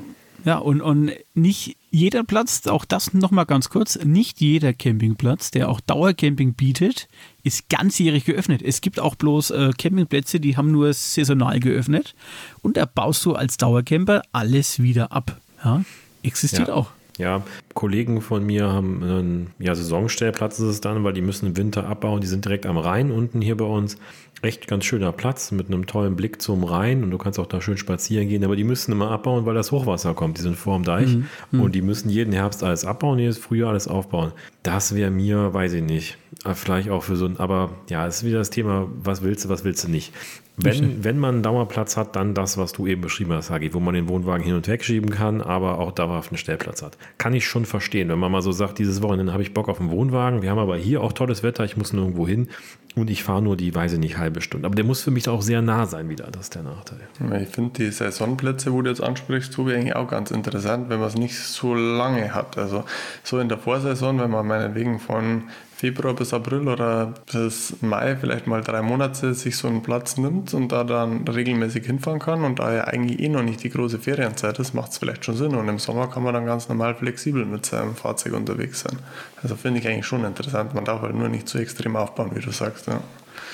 [0.44, 5.68] ja, und, und nicht jeder Platz, auch das nochmal ganz kurz, nicht jeder Campingplatz, der
[5.68, 7.08] auch Dauercamping bietet,
[7.44, 8.62] ist ganzjährig geöffnet.
[8.62, 12.16] Es gibt auch bloß äh, Campingplätze, die haben nur saisonal geöffnet
[12.62, 15.40] und da baust du als Dauercamper alles wieder ab.
[15.64, 15.84] Ja,
[16.24, 16.74] existiert ja.
[16.74, 16.90] auch.
[17.16, 21.56] Ja, Kollegen von mir haben einen ja, Saisonstellplatz ist es dann, weil die müssen im
[21.56, 22.20] Winter abbauen.
[22.20, 23.98] Die sind direkt am Rhein unten hier bei uns
[24.44, 27.60] echt ganz schöner Platz mit einem tollen Blick zum Rhein und du kannst auch da
[27.60, 30.38] schön spazieren gehen, aber die müssen immer abbauen, weil das Hochwasser kommt.
[30.38, 31.28] Die sind vor dem Deich mhm.
[31.50, 31.60] mhm.
[31.60, 34.32] und die müssen jeden Herbst alles abbauen, jedes Frühjahr alles aufbauen.
[34.62, 36.18] Das wäre mir, weiß ich nicht,
[36.52, 39.48] vielleicht auch für so ein, aber ja, es ist wieder das Thema, was willst du,
[39.48, 40.12] was willst du nicht.
[40.56, 43.80] Wenn, wenn man einen Dauerplatz hat, dann das, was du eben beschrieben hast, Hagi, wo
[43.80, 46.96] man den Wohnwagen hin und weg schieben kann, aber auch dauerhaft einen Stellplatz hat.
[47.18, 49.80] Kann ich schon verstehen, wenn man mal so sagt, dieses Wochenende habe ich Bock auf
[49.80, 52.50] einen Wohnwagen, wir haben aber hier auch tolles Wetter, ich muss nirgendwo hin
[52.94, 54.66] und ich fahre nur die, weiß ich nicht, halbe Stunde.
[54.66, 57.00] Aber der muss für mich auch sehr nah sein wieder, das ist der Nachteil.
[57.42, 61.08] Ich finde die Saisonplätze, wo du jetzt ansprichst, Tobi, eigentlich auch ganz interessant, wenn man
[61.08, 62.58] es nicht so lange hat.
[62.58, 62.84] Also
[63.24, 65.44] so in der Vorsaison, wenn man meinetwegen von
[65.76, 70.54] Februar bis April oder bis Mai vielleicht mal drei Monate sich so einen Platz nimmt
[70.54, 73.98] und da dann regelmäßig hinfahren kann und da ja eigentlich eh noch nicht die große
[73.98, 76.94] Ferienzeit ist, macht es vielleicht schon Sinn und im Sommer kann man dann ganz normal
[76.94, 78.98] flexibel mit seinem Fahrzeug unterwegs sein.
[79.42, 80.74] Also finde ich eigentlich schon interessant.
[80.74, 82.86] Man darf halt nur nicht zu extrem aufbauen, wie du sagst.
[82.86, 83.00] Ja.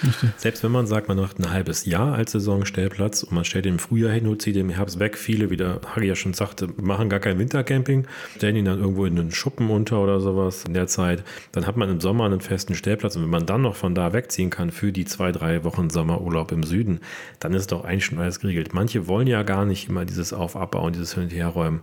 [0.03, 0.31] Richtig.
[0.37, 3.75] Selbst wenn man sagt, man macht ein halbes Jahr als Saisonstellplatz und man stellt ihn
[3.75, 6.35] im Frühjahr hin und zieht den im Herbst weg, viele, wie der Hagi ja schon
[6.35, 10.65] sagte, machen gar kein Wintercamping, stellen ihn dann irgendwo in einen Schuppen unter oder sowas
[10.67, 13.63] in der Zeit, dann hat man im Sommer einen festen Stellplatz und wenn man dann
[13.63, 17.01] noch von da wegziehen kann für die zwei, drei Wochen Sommerurlaub im Süden,
[17.39, 18.75] dann ist doch eigentlich schon alles geregelt.
[18.75, 21.81] Manche wollen ja gar nicht immer dieses Auf-Abbauen, dieses Hin- und Herräumen.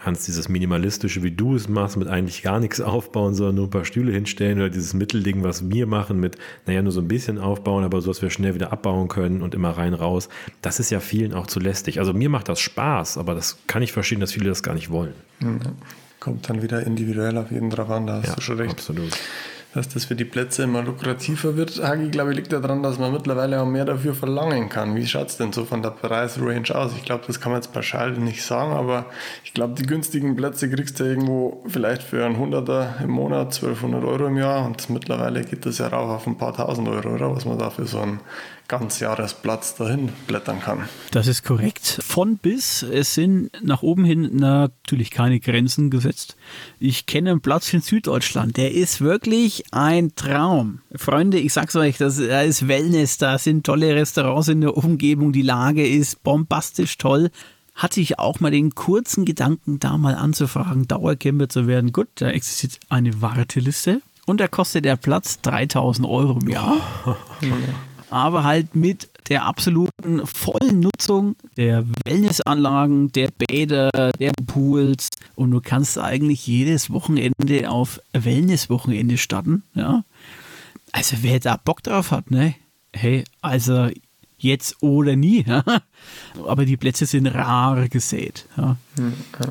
[0.00, 3.70] Hans, dieses Minimalistische, wie du es machst, mit eigentlich gar nichts aufbauen, sondern nur ein
[3.70, 7.38] paar Stühle hinstellen oder dieses Mittelding, was wir machen, mit, naja, nur so ein bisschen
[7.38, 10.28] aufbauen, aber so, dass wir schnell wieder abbauen können und immer rein, raus.
[10.60, 11.98] Das ist ja vielen auch zu lästig.
[11.98, 14.90] Also mir macht das Spaß, aber das kann ich verstehen, dass viele das gar nicht
[14.90, 15.14] wollen.
[15.40, 15.60] Mhm.
[16.20, 18.72] Kommt dann wieder individuell auf jeden drauf an, da hast ja, du schon recht.
[18.72, 19.12] Absolut
[19.76, 21.82] dass das für die Plätze immer lukrativer wird.
[21.82, 24.96] Hagi, glaube ich, liegt daran, dass man mittlerweile auch mehr dafür verlangen kann.
[24.96, 26.92] Wie schaut es denn so von der Preisrange aus?
[26.96, 29.06] Ich glaube, das kann man jetzt pauschal nicht sagen, aber
[29.44, 34.02] ich glaube, die günstigen Plätze kriegst du irgendwo vielleicht für einen Hunderter im Monat, 1200
[34.02, 37.34] Euro im Jahr und mittlerweile geht das ja rauf auf ein paar tausend Euro, oder?
[37.34, 38.20] Was man da für so einen
[38.68, 40.88] Ganzjahresplatz dahin blättern kann.
[41.10, 42.00] Das ist korrekt.
[42.02, 46.36] Von bis, es sind nach oben hin natürlich keine Grenzen gesetzt.
[46.78, 50.80] Ich kenne einen Platz in Süddeutschland, der ist wirklich ein Traum.
[50.94, 55.42] Freunde, ich sag's euch, das ist Wellness, da sind tolle Restaurants in der Umgebung, die
[55.42, 57.30] Lage ist bombastisch toll
[57.76, 61.92] hatte ich auch mal den kurzen Gedanken, da mal anzufragen, Dauercamper zu werden.
[61.92, 66.80] Gut, da existiert eine Warteliste und da kostet der Platz 3000 Euro im Jahr.
[68.10, 75.60] aber halt mit der absoluten vollen Nutzung der Wellnessanlagen, der Bäder, der Pools und du
[75.60, 80.04] kannst eigentlich jedes Wochenende auf Wellnesswochenende starten, ja.
[80.92, 82.54] Also wer da Bock drauf hat, ne?
[82.92, 83.90] Hey, also
[84.46, 85.44] jetzt oder nie.
[85.56, 85.62] Ja?
[86.46, 88.46] Aber die Plätze sind rar gesät.
[88.56, 88.76] Ja?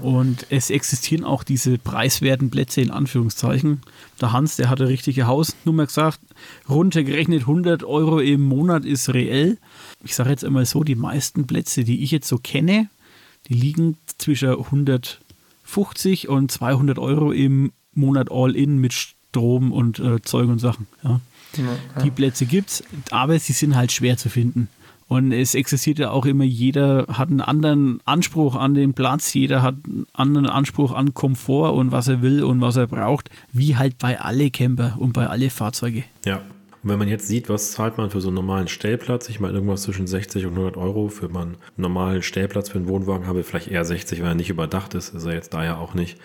[0.02, 3.82] Und es existieren auch diese preiswerten Plätze in Anführungszeichen.
[4.22, 6.20] Der Hans, der hat eine richtige Hausnummer gesagt,
[6.70, 9.58] runtergerechnet 100 Euro im Monat ist reell.
[10.04, 12.90] Ich sage jetzt einmal so, die meisten Plätze, die ich jetzt so kenne,
[13.48, 20.22] die liegen zwischen 150 und 200 Euro im Monat all in mit Strom und äh,
[20.22, 20.88] Zeug und Sachen.
[21.04, 21.20] Ja.
[21.58, 24.68] Ja, Die Plätze gibt es, aber sie sind halt schwer zu finden.
[25.08, 29.62] Und es existiert ja auch immer, jeder hat einen anderen Anspruch an den Platz, jeder
[29.62, 33.76] hat einen anderen Anspruch an Komfort und was er will und was er braucht, wie
[33.76, 36.04] halt bei alle Camper und bei alle Fahrzeuge.
[36.26, 36.42] Ja.
[36.82, 39.54] Und wenn man jetzt sieht, was zahlt man für so einen normalen Stellplatz, ich meine
[39.54, 43.70] irgendwas zwischen 60 und 100 Euro für einen normalen Stellplatz für einen Wohnwagen habe, vielleicht
[43.70, 46.20] eher 60, weil er nicht überdacht ist, ist er jetzt da ja auch nicht,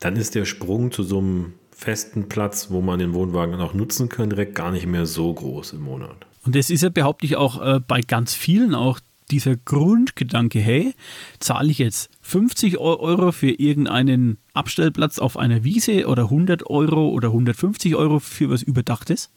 [0.00, 4.08] dann ist der Sprung zu so einem festen Platz, wo man den Wohnwagen auch nutzen
[4.08, 6.26] kann, direkt gar nicht mehr so groß im Monat.
[6.44, 9.00] Und das ist ja, behaupte ich, auch äh, bei ganz vielen auch
[9.30, 10.94] dieser Grundgedanke, hey,
[11.38, 17.28] zahle ich jetzt 50 Euro für irgendeinen Abstellplatz auf einer Wiese oder 100 Euro oder
[17.28, 19.30] 150 Euro für was Überdachtes?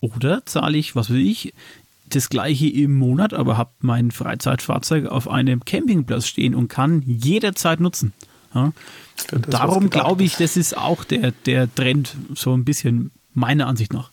[0.00, 1.52] Oder zahle ich, was weiß ich,
[2.08, 7.80] das gleiche im Monat, aber habe mein Freizeitfahrzeug auf einem Campingplatz stehen und kann jederzeit
[7.80, 8.12] nutzen.
[8.54, 8.72] Ja?
[9.48, 14.09] darum glaube ich, das ist auch der, der Trend, so ein bisschen meiner Ansicht nach.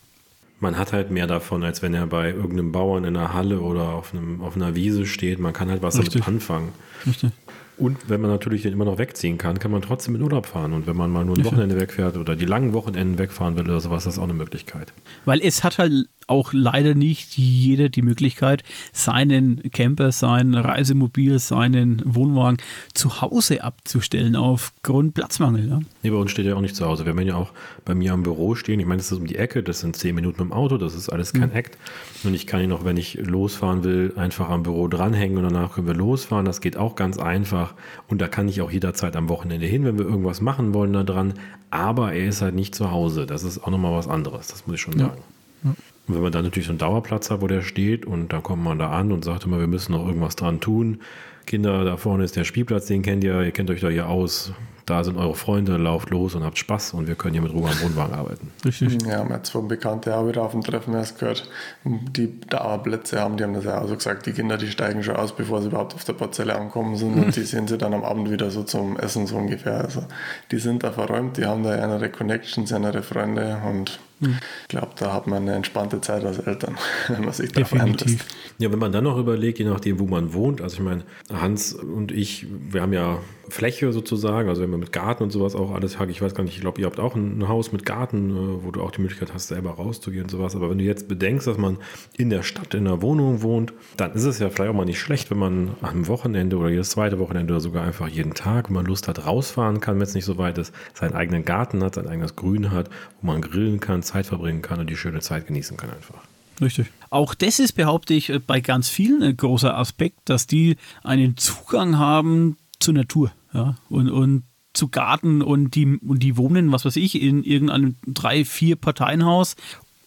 [0.60, 3.90] Man hat halt mehr davon, als wenn er bei irgendeinem Bauern in einer Halle oder
[3.90, 5.38] auf, einem, auf einer Wiese steht.
[5.38, 6.24] Man kann halt was Richtig.
[6.24, 6.72] damit anfangen.
[7.06, 7.30] Richtig.
[7.76, 10.72] Und wenn man natürlich den immer noch wegziehen kann, kann man trotzdem in Urlaub fahren.
[10.72, 13.80] Und wenn man mal nur ein Wochenende wegfährt oder die langen Wochenenden wegfahren will oder
[13.80, 14.92] sowas, das ist auch eine Möglichkeit.
[15.24, 18.62] Weil es hat halt auch leider nicht jeder die Möglichkeit,
[18.92, 22.58] seinen Camper, sein Reisemobil, seinen Wohnwagen
[22.94, 25.68] zu Hause abzustellen aufgrund Platzmangel.
[25.68, 25.80] Ja?
[26.02, 27.04] Nee, bei uns steht ja auch nicht zu Hause.
[27.04, 27.52] Wir haben ja auch
[27.84, 28.80] bei mir am Büro stehen.
[28.80, 31.08] Ich meine, das ist um die Ecke, das sind zehn Minuten im Auto, das ist
[31.08, 31.56] alles kein mhm.
[31.56, 31.78] Act.
[32.24, 35.74] Und ich kann ihn auch, wenn ich losfahren will, einfach am Büro dranhängen und danach
[35.74, 36.44] können wir losfahren.
[36.44, 37.74] Das geht auch ganz einfach.
[38.08, 41.02] Und da kann ich auch jederzeit am Wochenende hin, wenn wir irgendwas machen wollen da
[41.04, 41.34] dran.
[41.70, 43.26] Aber er ist halt nicht zu Hause.
[43.26, 45.22] Das ist auch nochmal was anderes, das muss ich schon sagen.
[45.64, 45.74] Ja.
[46.08, 48.64] Und wenn man dann natürlich so einen Dauerplatz hat, wo der steht und dann kommt
[48.64, 51.00] man da an und sagt immer, wir müssen noch irgendwas dran tun.
[51.46, 54.52] Kinder, da vorne ist der Spielplatz, den kennt ihr, ihr kennt euch da hier aus.
[54.84, 57.68] Da sind eure Freunde, lauft los und habt Spaß und wir können hier mit Ruhe
[57.68, 58.50] am Wohnwagen arbeiten.
[58.64, 58.96] Richtig.
[59.06, 61.46] Ja, haben jetzt von Bekannten auch wieder auf dem Treffen erst gehört,
[61.84, 65.16] die Dauerplätze haben, die haben das ja auch so gesagt, die Kinder, die steigen schon
[65.16, 67.24] aus, bevor sie überhaupt auf der Parzelle ankommen sind mhm.
[67.24, 69.84] und die sehen sie dann am Abend wieder so zum Essen so ungefähr.
[69.84, 70.04] Also
[70.50, 75.12] die sind da verräumt, die haben da andere Connections, andere Freunde und ich glaube, da
[75.12, 76.76] hat man eine entspannte Zeit als Eltern,
[77.08, 78.24] wenn man sich darauf einlässt.
[78.58, 81.72] Ja, wenn man dann noch überlegt, je nachdem, wo man wohnt, also ich meine, Hans
[81.72, 85.72] und ich, wir haben ja Fläche sozusagen, also wenn man mit Garten und sowas auch
[85.72, 88.30] alles hat, ich weiß gar nicht, ich glaube, ihr habt auch ein Haus mit Garten,
[88.30, 91.08] äh, wo du auch die Möglichkeit hast, selber rauszugehen und sowas, aber wenn du jetzt
[91.08, 91.78] bedenkst, dass man
[92.16, 95.00] in der Stadt in einer Wohnung wohnt, dann ist es ja vielleicht auch mal nicht
[95.00, 98.74] schlecht, wenn man am Wochenende oder jedes zweite Wochenende oder sogar einfach jeden Tag, wenn
[98.74, 101.94] man Lust hat, rausfahren kann, wenn es nicht so weit ist, seinen eigenen Garten hat,
[101.94, 105.46] sein eigenes Grün hat, wo man grillen kann, Zeit verbringen kann und die schöne Zeit
[105.46, 106.20] genießen kann einfach.
[106.60, 106.88] Richtig.
[107.10, 111.98] Auch das ist, behaupte ich, bei ganz vielen ein großer Aspekt, dass die einen Zugang
[111.98, 114.42] haben zur Natur ja, und, und
[114.72, 119.56] zu Garten und die, und die wohnen, was weiß ich, in irgendeinem drei, vier Parteienhaus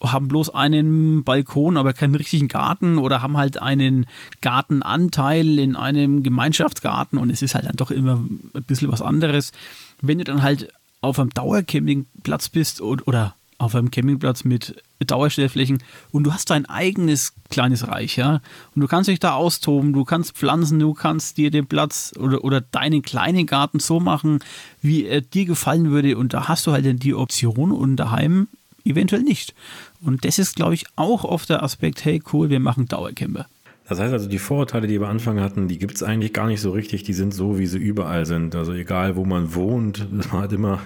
[0.02, 4.06] haben bloß einen Balkon, aber keinen richtigen Garten oder haben halt einen
[4.40, 9.52] Gartenanteil in einem Gemeinschaftsgarten und es ist halt dann doch immer ein bisschen was anderes.
[10.00, 16.24] Wenn du dann halt auf einem Dauercampingplatz bist oder auf einem Campingplatz mit Dauerstellflächen und
[16.24, 18.40] du hast dein eigenes kleines Reich, ja.
[18.74, 22.44] Und du kannst dich da austoben, du kannst pflanzen, du kannst dir den Platz oder,
[22.44, 24.40] oder deinen kleinen Garten so machen,
[24.80, 26.16] wie er dir gefallen würde.
[26.16, 28.48] Und da hast du halt dann die Option und daheim
[28.84, 29.54] eventuell nicht.
[30.00, 33.46] Und das ist, glaube ich, auch oft der Aspekt, hey cool, wir machen Dauercamper.
[33.88, 36.60] Das heißt also, die Vorurteile, die wir Anfang hatten, die gibt es eigentlich gar nicht
[36.60, 37.02] so richtig.
[37.02, 38.54] Die sind so, wie sie überall sind.
[38.54, 40.80] Also egal, wo man wohnt, man hat immer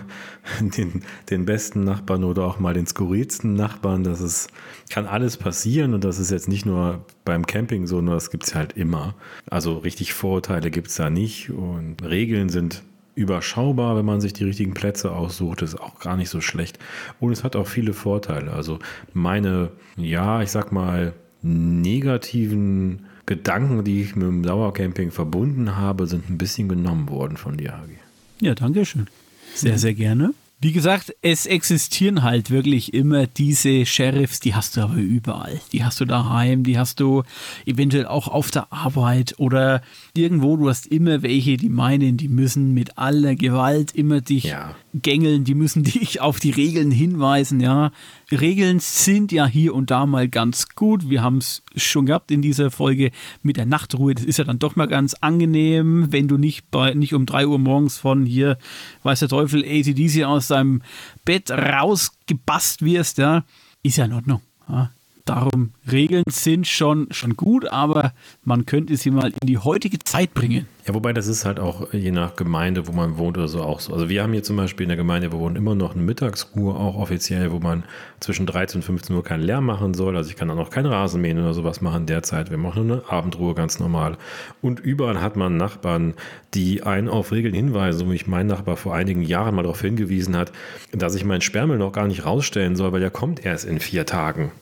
[0.60, 4.02] den, den besten Nachbarn oder auch mal den skurrilsten Nachbarn.
[4.02, 4.50] Das ist,
[4.88, 8.44] kann alles passieren und das ist jetzt nicht nur beim Camping so, nur das gibt
[8.44, 9.14] es halt immer.
[9.50, 12.82] Also richtig Vorurteile gibt es da nicht und Regeln sind
[13.14, 16.78] überschaubar, wenn man sich die richtigen Plätze aussucht, ist auch gar nicht so schlecht.
[17.18, 18.52] Und es hat auch viele Vorteile.
[18.52, 18.78] Also
[19.14, 21.14] meine, ja, ich sag mal,
[21.46, 27.56] negativen Gedanken, die ich mit dem Dauercamping verbunden habe, sind ein bisschen genommen worden von
[27.56, 27.98] dir, Hagi.
[28.40, 29.06] Ja, danke schön.
[29.54, 30.34] Sehr, sehr gerne.
[30.58, 35.60] Wie gesagt, es existieren halt wirklich immer diese Sheriffs, die hast du aber überall.
[35.72, 37.24] Die hast du daheim, die hast du
[37.66, 39.82] eventuell auch auf der Arbeit oder
[40.14, 40.56] irgendwo.
[40.56, 44.74] Du hast immer welche, die meinen, die müssen mit aller Gewalt immer dich ja.
[45.02, 47.92] Gängeln, die müssen dich auf die Regeln hinweisen, ja.
[48.30, 51.08] Regeln sind ja hier und da mal ganz gut.
[51.08, 54.14] Wir haben es schon gehabt in dieser Folge mit der Nachtruhe.
[54.14, 57.46] Das ist ja dann doch mal ganz angenehm, wenn du nicht bei nicht um 3
[57.46, 58.58] Uhr morgens von hier,
[59.02, 60.82] weiß der Teufel, ACDC aus deinem
[61.24, 63.44] Bett rausgebast wirst, ja.
[63.82, 64.40] Ist ja in Ordnung.
[64.68, 64.90] Ja.
[65.24, 68.12] Darum, Regeln sind schon, schon gut, aber
[68.44, 70.68] man könnte sie mal in die heutige Zeit bringen.
[70.86, 73.80] Ja, wobei das ist halt auch je nach Gemeinde, wo man wohnt oder so auch
[73.80, 73.92] so.
[73.92, 76.76] Also wir haben hier zum Beispiel in der Gemeinde, wir wohnen immer noch eine Mittagsruhe,
[76.76, 77.82] auch offiziell, wo man
[78.20, 80.16] zwischen 13 und 15 Uhr keinen Lärm machen soll.
[80.16, 82.52] Also ich kann auch kein Rasenmähen oder sowas machen derzeit.
[82.52, 84.16] Wir machen nur eine Abendruhe ganz normal.
[84.62, 86.14] Und überall hat man Nachbarn,
[86.54, 89.80] die einen auf Regeln hinweisen, so wie mich mein Nachbar vor einigen Jahren mal darauf
[89.80, 90.52] hingewiesen hat,
[90.92, 94.06] dass ich meinen Sperrmüll noch gar nicht rausstellen soll, weil der kommt erst in vier
[94.06, 94.52] Tagen.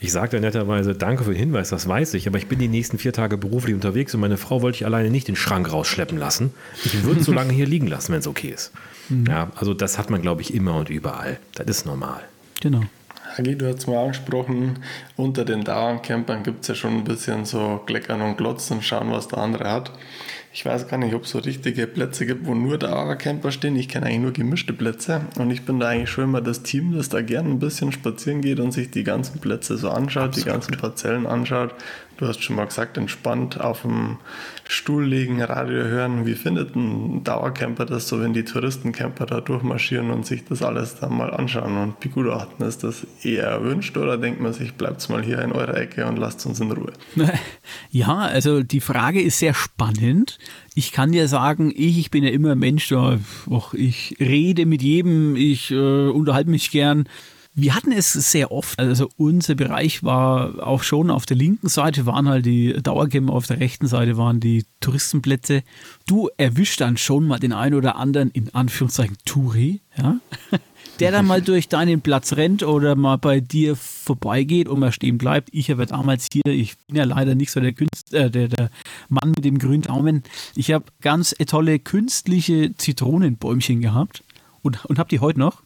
[0.00, 2.98] Ich sagte netterweise, danke für den Hinweis, das weiß ich, aber ich bin die nächsten
[2.98, 6.52] vier Tage beruflich unterwegs und meine Frau wollte ich alleine nicht den Schrank rausschleppen lassen.
[6.84, 8.72] Ich würde es so lange hier liegen lassen, wenn es okay ist.
[9.08, 9.26] Mhm.
[9.26, 11.38] Ja, also das hat man, glaube ich, immer und überall.
[11.54, 12.20] Das ist normal.
[12.60, 12.82] Genau.
[13.36, 14.78] Hagi, du hast mal angesprochen,
[15.16, 19.26] unter den Dauercampern gibt es ja schon ein bisschen so Kleckern und Glotzen, schauen, was
[19.28, 19.90] der andere hat.
[20.56, 23.74] Ich weiß gar nicht, ob es so richtige Plätze gibt, wo nur Dauercamper stehen.
[23.74, 26.96] Ich kenne eigentlich nur gemischte Plätze und ich bin da eigentlich schon immer das Team,
[26.96, 30.46] das da gerne ein bisschen spazieren geht und sich die ganzen Plätze so anschaut, Absolut.
[30.46, 31.74] die ganzen Parzellen anschaut
[32.16, 34.18] Du hast schon mal gesagt, entspannt auf dem
[34.66, 36.26] Stuhl liegen, Radio hören.
[36.26, 40.98] Wie findet ein Dauercamper das so, wenn die Touristencamper da durchmarschieren und sich das alles
[40.98, 42.66] dann mal anschauen und begutachten?
[42.66, 46.16] Ist das eher erwünscht oder denkt man sich, bleibt mal hier in eurer Ecke und
[46.16, 46.92] lasst uns in Ruhe?
[47.90, 50.38] Ja, also die Frage ist sehr spannend.
[50.74, 52.92] Ich kann dir sagen, ich, ich bin ja immer Mensch,
[53.72, 57.08] ich rede mit jedem, ich äh, unterhalte mich gern.
[57.56, 58.76] Wir hatten es sehr oft.
[58.80, 63.46] Also unser Bereich war auch schon auf der linken Seite waren halt die Dauercamper, auf
[63.46, 65.62] der rechten Seite waren die Touristenplätze.
[66.08, 70.18] Du erwischst dann schon mal den einen oder anderen in Anführungszeichen Touri, ja,
[71.00, 75.18] der dann mal durch deinen Platz rennt oder mal bei dir vorbeigeht und mal stehen
[75.18, 75.48] bleibt.
[75.52, 78.70] Ich habe damals hier, ich bin ja leider nicht so der, Künstler, äh, der, der
[79.08, 80.24] Mann mit dem grünen Daumen.
[80.56, 84.24] Ich habe ganz tolle künstliche Zitronenbäumchen gehabt
[84.62, 85.63] und, und habe die heute noch.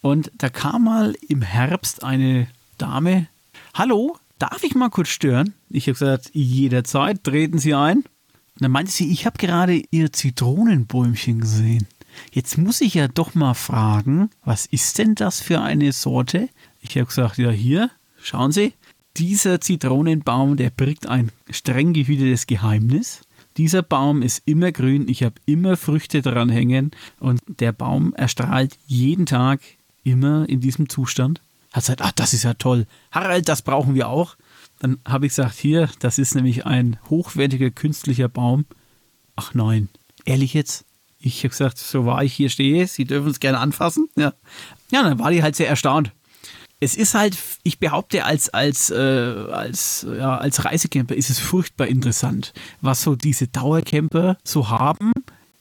[0.00, 3.26] Und da kam mal im Herbst eine Dame.
[3.74, 5.54] Hallo, darf ich mal kurz stören?
[5.68, 7.98] Ich habe gesagt, jederzeit, treten Sie ein.
[7.98, 11.86] Und dann meinte sie, ich habe gerade Ihr Zitronenbäumchen gesehen.
[12.32, 16.48] Jetzt muss ich ja doch mal fragen, was ist denn das für eine Sorte?
[16.80, 18.72] Ich habe gesagt, ja hier, schauen Sie,
[19.16, 23.20] dieser Zitronenbaum, der birgt ein streng gehütetes Geheimnis.
[23.56, 28.78] Dieser Baum ist immer grün, ich habe immer Früchte dran hängen und der Baum erstrahlt
[28.86, 29.60] jeden Tag
[30.02, 31.40] immer in diesem Zustand.
[31.72, 32.86] Hat gesagt, ach, das ist ja toll.
[33.12, 34.36] Harald, das brauchen wir auch.
[34.80, 38.64] Dann habe ich gesagt, hier, das ist nämlich ein hochwertiger künstlicher Baum.
[39.36, 39.88] Ach nein,
[40.24, 40.84] ehrlich jetzt?
[41.18, 44.08] Ich habe gesagt, so war ich hier stehe, Sie dürfen es gerne anfassen.
[44.16, 44.32] Ja.
[44.90, 46.12] ja, dann war die halt sehr erstaunt.
[46.82, 51.88] Es ist halt, ich behaupte, als, als, äh, als, ja, als Reisecamper ist es furchtbar
[51.88, 55.12] interessant, was so diese Dauercamper so haben,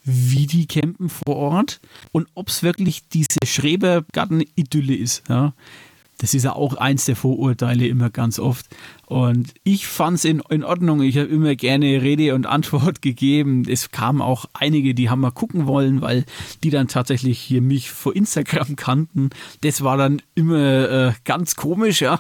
[0.10, 1.80] wie die campen vor Ort
[2.12, 5.24] und ob es wirklich diese Schrebergarten-Idylle ist.
[5.30, 5.54] Ja.
[6.20, 8.66] Das ist ja auch eins der Vorurteile immer ganz oft.
[9.06, 11.02] Und ich fand es in, in Ordnung.
[11.02, 13.64] Ich habe immer gerne Rede und Antwort gegeben.
[13.68, 16.26] Es kamen auch einige, die haben mal gucken wollen, weil
[16.64, 19.30] die dann tatsächlich hier mich vor Instagram kannten.
[19.62, 22.20] Das war dann immer äh, ganz komisch, ja.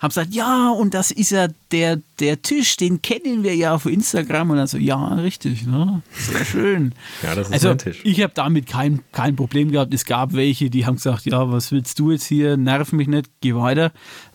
[0.00, 3.84] Hab gesagt, ja, und das ist ja der, der Tisch, den kennen wir ja auf
[3.84, 4.50] Instagram.
[4.50, 6.02] Und dann so, ja, richtig, ne?
[6.12, 6.94] Sehr schön.
[7.22, 8.00] Ja, das ist also, mein Tisch.
[8.04, 9.92] Ich habe damit kein, kein Problem gehabt.
[9.92, 12.56] Es gab welche, die haben gesagt, ja, was willst du jetzt hier?
[12.56, 13.92] Nerv mich nicht, geh weiter.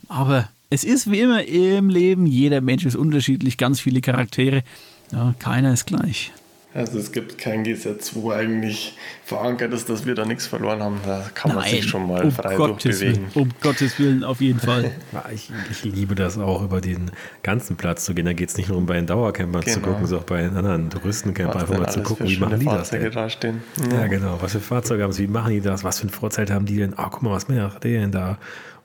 [0.07, 4.63] Aber es ist wie immer im Leben, jeder Mensch ist unterschiedlich, ganz viele Charaktere.
[5.11, 6.32] Ja, keiner ist gleich.
[6.76, 10.99] Also es gibt kein Gesetz, wo eigentlich verankert ist, dass wir da nichts verloren haben.
[11.05, 13.34] Da kann man Nein, sich schon mal um frei Gottes durchbewegen.
[13.34, 14.91] Willen, um Gottes Willen, auf jeden Fall.
[15.13, 17.11] Ja, ich, ich liebe das auch, über den
[17.43, 18.26] ganzen Platz zu gehen.
[18.26, 19.93] Da geht es nicht nur um bei den Dauercampern zu Genau.
[19.93, 22.89] gucken, sondern auch bei den anderen Touristencampern einfach mal zu gucken, wie machen die das
[22.89, 23.13] Fahrzeuge denn?
[23.13, 23.63] da stehen.
[23.91, 24.38] Ja, genau.
[24.41, 25.23] Was für Fahrzeuge haben sie?
[25.23, 25.86] Wie machen die das?
[25.86, 26.93] Was für ein Vorzelt haben die denn?
[26.97, 28.38] Ah, guck mal, was macht der denn da?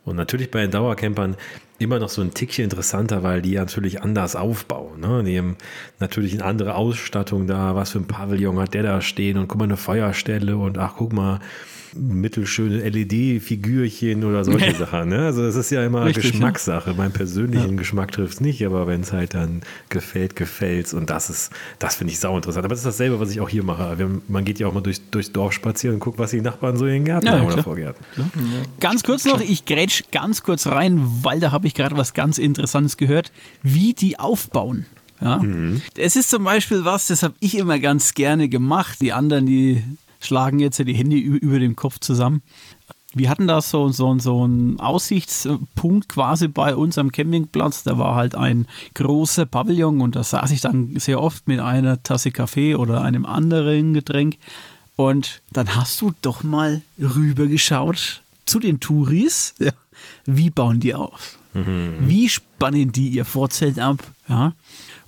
[0.04, 1.36] Und natürlich bei den Dauercampern
[1.78, 5.00] immer noch so ein Tickchen interessanter, weil die natürlich anders aufbauen.
[5.00, 5.24] Ne?
[5.24, 5.56] Die haben
[5.98, 7.74] natürlich eine andere Ausstattung da.
[7.74, 9.38] Was für ein Pavillon hat der da stehen?
[9.38, 11.40] Und guck mal, eine Feuerstelle und ach, guck mal,
[11.94, 15.08] mittelschöne LED-Figürchen oder solche Sachen.
[15.08, 15.26] Ne?
[15.26, 16.30] Also das ist ja immer Richtig, ja.
[16.30, 16.94] Geschmackssache.
[16.94, 21.30] Mein persönlichen Geschmack trifft es nicht, aber wenn es halt dann gefällt, gefällt Und das
[21.30, 22.64] ist, das finde ich sau interessant.
[22.64, 23.98] Aber das ist dasselbe, was ich auch hier mache.
[23.98, 26.76] Wir, man geht ja auch mal durch, durchs Dorf spazieren und guckt, was die Nachbarn
[26.76, 27.62] so in den Gärten Ja, haben ja, oder.
[27.62, 28.04] Vorgärten.
[28.80, 32.38] Ganz kurz noch, ich grätsch ganz kurz rein, weil da habe ich gerade was ganz
[32.38, 33.32] Interessantes gehört,
[33.62, 34.86] wie die aufbauen.
[35.20, 35.42] Ja?
[35.96, 38.98] Es ist zum Beispiel was, das habe ich immer ganz gerne gemacht.
[39.00, 39.82] Die anderen, die
[40.20, 42.42] schlagen jetzt ja die Hände über, dem Kopf zusammen.
[43.12, 47.82] Wir hatten da so, so, so einen Aussichtspunkt quasi bei uns am Campingplatz.
[47.82, 52.02] Da war halt ein großer Pavillon und da saß ich dann sehr oft mit einer
[52.04, 54.36] Tasse Kaffee oder einem anderen Getränk.
[54.94, 59.54] Und dann hast du doch mal rübergeschaut zu den Touris.
[59.58, 59.72] Ja.
[60.26, 61.38] Wie bauen die auf?
[61.52, 63.98] Wie spannen die ihr Vorzelt ab?
[64.28, 64.52] Ja.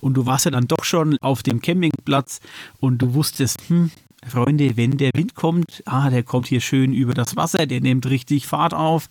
[0.01, 2.41] Und du warst ja dann doch schon auf dem Campingplatz
[2.81, 3.91] und du wusstest, hm,
[4.27, 8.05] Freunde, wenn der Wind kommt, ah, der kommt hier schön über das Wasser, der nimmt
[8.07, 9.09] richtig Fahrt auf.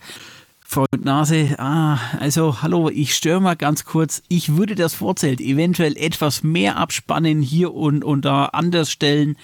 [0.72, 4.22] Freund Nase, ah, also hallo, ich störe mal ganz kurz.
[4.28, 9.36] Ich würde das Vorzelt eventuell etwas mehr abspannen hier und, und da anders stellen,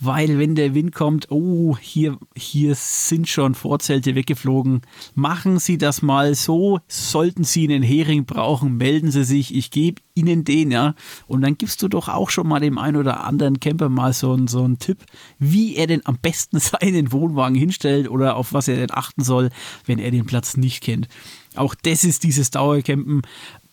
[0.00, 4.80] weil wenn der Wind kommt, oh, hier, hier sind schon Vorzelte weggeflogen.
[5.14, 6.80] Machen Sie das mal so.
[6.88, 9.54] Sollten Sie einen Hering brauchen, melden Sie sich.
[9.54, 10.94] Ich gebe Ihnen den, ja.
[11.26, 14.38] Und dann gibst du doch auch schon mal dem einen oder anderen Camper mal so,
[14.46, 14.98] so einen Tipp,
[15.40, 19.50] wie er denn am besten seinen Wohnwagen hinstellt oder auf was er denn achten soll,
[19.86, 21.08] wenn er den Platz nicht kennt.
[21.56, 23.22] Auch das ist dieses Dauercampen.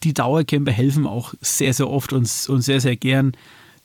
[0.04, 3.34] Die Dauercamper helfen auch sehr, sehr oft und, und sehr, sehr gern.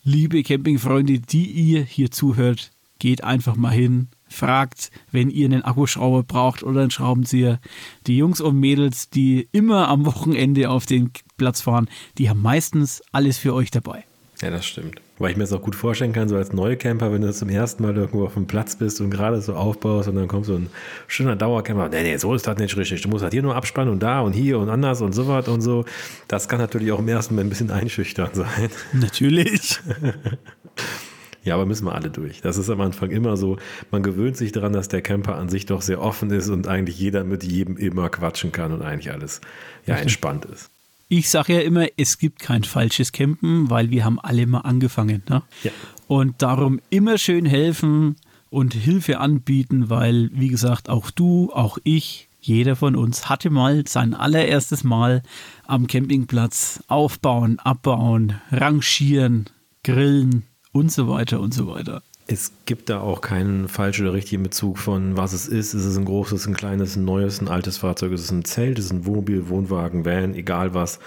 [0.03, 6.23] Liebe Campingfreunde, die ihr hier zuhört, geht einfach mal hin, fragt, wenn ihr einen Akkuschrauber
[6.23, 7.61] braucht oder einen Schraubenzieher.
[8.07, 13.03] Die Jungs und Mädels, die immer am Wochenende auf den Platz fahren, die haben meistens
[13.13, 14.05] alles für euch dabei.
[14.43, 15.01] Ja, das stimmt.
[15.19, 17.83] Weil ich mir das auch gut vorstellen kann, so als Neucamper, wenn du zum ersten
[17.83, 20.69] Mal irgendwo auf dem Platz bist und gerade so aufbaust und dann kommt so ein
[21.07, 21.89] schöner Dauercamper.
[21.89, 23.01] Nee, nee, so ist das nicht richtig.
[23.01, 25.49] Du musst halt hier nur abspannen und da und hier und anders und so was
[25.49, 25.87] und so.
[26.29, 28.69] Das kann natürlich auch im ersten Mal ein bisschen einschüchtern sein.
[28.93, 29.81] Natürlich.
[31.47, 32.41] Ja, aber müssen wir alle durch.
[32.41, 33.57] Das ist am Anfang immer so.
[33.93, 36.99] Man gewöhnt sich daran, dass der Camper an sich doch sehr offen ist und eigentlich
[36.99, 39.41] jeder mit jedem immer quatschen kann und eigentlich alles
[39.87, 40.71] ja entspannt ist.
[41.09, 45.23] Ich sage ja immer, es gibt kein falsches Campen, weil wir haben alle mal angefangen.
[45.29, 45.43] Ne?
[45.63, 45.71] Ja.
[46.09, 48.17] Und darum immer schön helfen
[48.51, 53.87] und Hilfe anbieten, weil, wie gesagt, auch du, auch ich, jeder von uns hatte mal
[53.87, 55.23] sein allererstes Mal
[55.69, 59.47] am Campingplatz aufbauen, abbauen, rangieren,
[59.85, 60.43] grillen
[60.77, 62.03] und so weiter und so weiter.
[62.29, 65.75] Es gibt da auch keinen falschen oder richtigen Bezug von, was es ist.
[65.75, 68.13] Ist es ein großes, ein kleines, ein neues, ein altes Fahrzeug?
[68.13, 68.79] Ist es ein Zelt?
[68.79, 70.99] Ist es ein Wohnmobil, Wohnwagen, Van, egal was.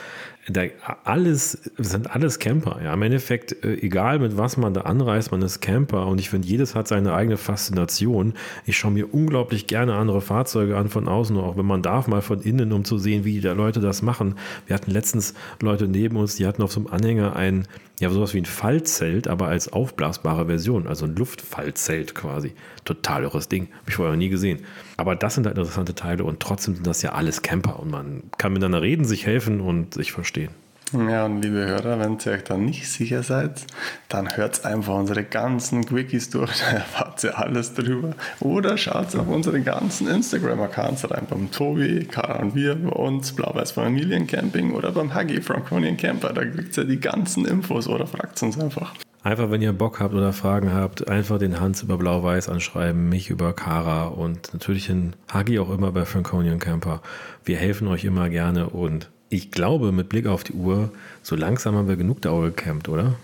[0.47, 0.63] Da,
[1.03, 2.79] alles sind alles Camper.
[2.83, 6.29] Ja, im Endeffekt, äh, egal mit was man da anreist, man ist Camper und ich
[6.29, 8.33] finde, jedes hat seine eigene Faszination.
[8.65, 12.21] Ich schaue mir unglaublich gerne andere Fahrzeuge an von außen, auch wenn man darf, mal
[12.21, 14.35] von innen, um zu sehen, wie die Leute das machen.
[14.65, 17.67] Wir hatten letztens Leute neben uns, die hatten auf so einem Anhänger ein,
[17.99, 22.53] ja, sowas wie ein Fallzelt, aber als aufblasbare Version, also ein Luftfallzelt quasi.
[22.85, 23.67] Total irres Ding.
[23.81, 24.59] Habe ich vorher noch nie gesehen.
[25.00, 28.24] Aber das sind halt interessante Teile und trotzdem sind das ja alles Camper und man
[28.38, 30.50] kann miteinander reden, sich helfen und sich verstehen.
[30.91, 33.66] Ja, und liebe Hörer, wenn ihr euch dann nicht sicher seid,
[34.10, 38.12] dann hört einfach unsere ganzen Quickies durch, da erfahrt ihr alles drüber.
[38.41, 43.72] Oder schaut auf unsere ganzen Instagram-Accounts rein, beim Tobi, Kara und wir, bei uns, Blau-Weiß
[43.72, 48.60] Familiencamping oder beim Huggy Franconian Camper, da kriegt ihr die ganzen Infos oder fragt uns
[48.60, 48.93] einfach.
[49.22, 53.30] Einfach, wenn ihr Bock habt oder Fragen habt, einfach den Hans über Blau-Weiß anschreiben, mich
[53.30, 57.01] über Kara und natürlich den Hagi auch immer bei Franconian Camper.
[57.43, 60.91] Wir helfen euch immer gerne und ich glaube, mit Blick auf die Uhr,
[61.22, 63.15] so langsam haben wir genug Dauer gecampt, oder?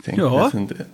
[0.00, 0.32] Ich denke, ja.
[0.32, 0.86] wir sind ein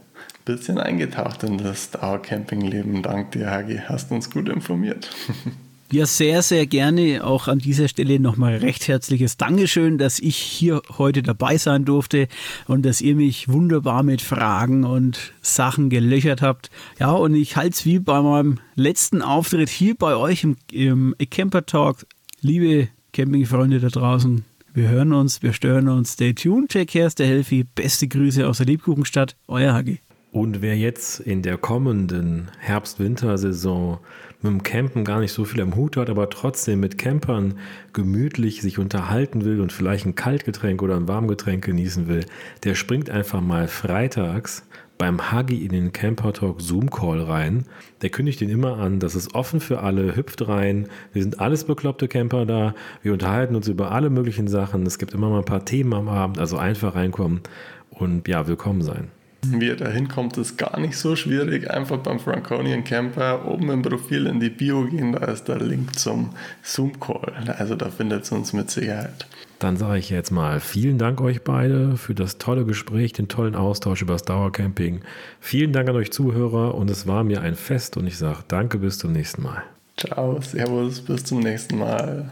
[0.45, 3.03] bisschen eingetaucht in das Dauercampingleben.
[3.03, 3.81] Dank dir, Hagi.
[3.89, 5.11] Hast uns gut informiert.
[5.93, 7.25] Ja, sehr, sehr gerne.
[7.25, 12.29] Auch an dieser Stelle nochmal recht herzliches Dankeschön, dass ich hier heute dabei sein durfte
[12.69, 16.71] und dass ihr mich wunderbar mit Fragen und Sachen gelöchert habt.
[17.01, 21.17] Ja, und ich halte es wie bei meinem letzten Auftritt hier bei euch im, im
[21.29, 22.07] Camper Talk.
[22.41, 26.13] Liebe Campingfreunde da draußen, wir hören uns, wir stören uns.
[26.13, 27.65] Stay tuned, take care, stay healthy.
[27.65, 29.99] Beste Grüße aus der Liebkuchenstadt, euer Hagi.
[30.31, 33.99] Und wer jetzt in der kommenden Herbst-Wintersaison
[34.43, 37.55] mit dem Campen gar nicht so viel am Hut hat, aber trotzdem mit Campern
[37.93, 42.25] gemütlich sich unterhalten will und vielleicht ein Kaltgetränk oder ein Warmgetränk genießen will,
[42.65, 44.65] der springt einfach mal freitags
[45.01, 47.65] beim Hagi in den Camper Talk Zoom Call rein.
[48.03, 50.89] Der kündigt ihn immer an, das ist offen für alle, hüpft rein.
[51.15, 52.75] Wir sind alles bekloppte Camper da.
[53.03, 54.87] Wir unterhalten uns über alle möglichen Sachen.
[54.87, 57.41] Es gibt immer mal ein paar Themen am Abend, also einfach reinkommen
[57.91, 59.09] und ja, willkommen sein.
[59.43, 61.71] Wie ihr da hinkommt, ist gar nicht so schwierig.
[61.71, 65.99] Einfach beim Franconian Camper oben im Profil in die Bio gehen, da ist der Link
[65.99, 66.31] zum
[66.63, 67.55] Zoom-Call.
[67.59, 69.27] Also da findet ihr uns mit Sicherheit.
[69.59, 73.55] Dann sage ich jetzt mal vielen Dank euch beide für das tolle Gespräch, den tollen
[73.55, 75.03] Austausch über das Dauercamping.
[75.39, 78.79] Vielen Dank an euch Zuhörer und es war mir ein Fest und ich sage danke
[78.79, 79.63] bis zum nächsten Mal.
[79.99, 82.31] Ciao, Servus, bis zum nächsten Mal.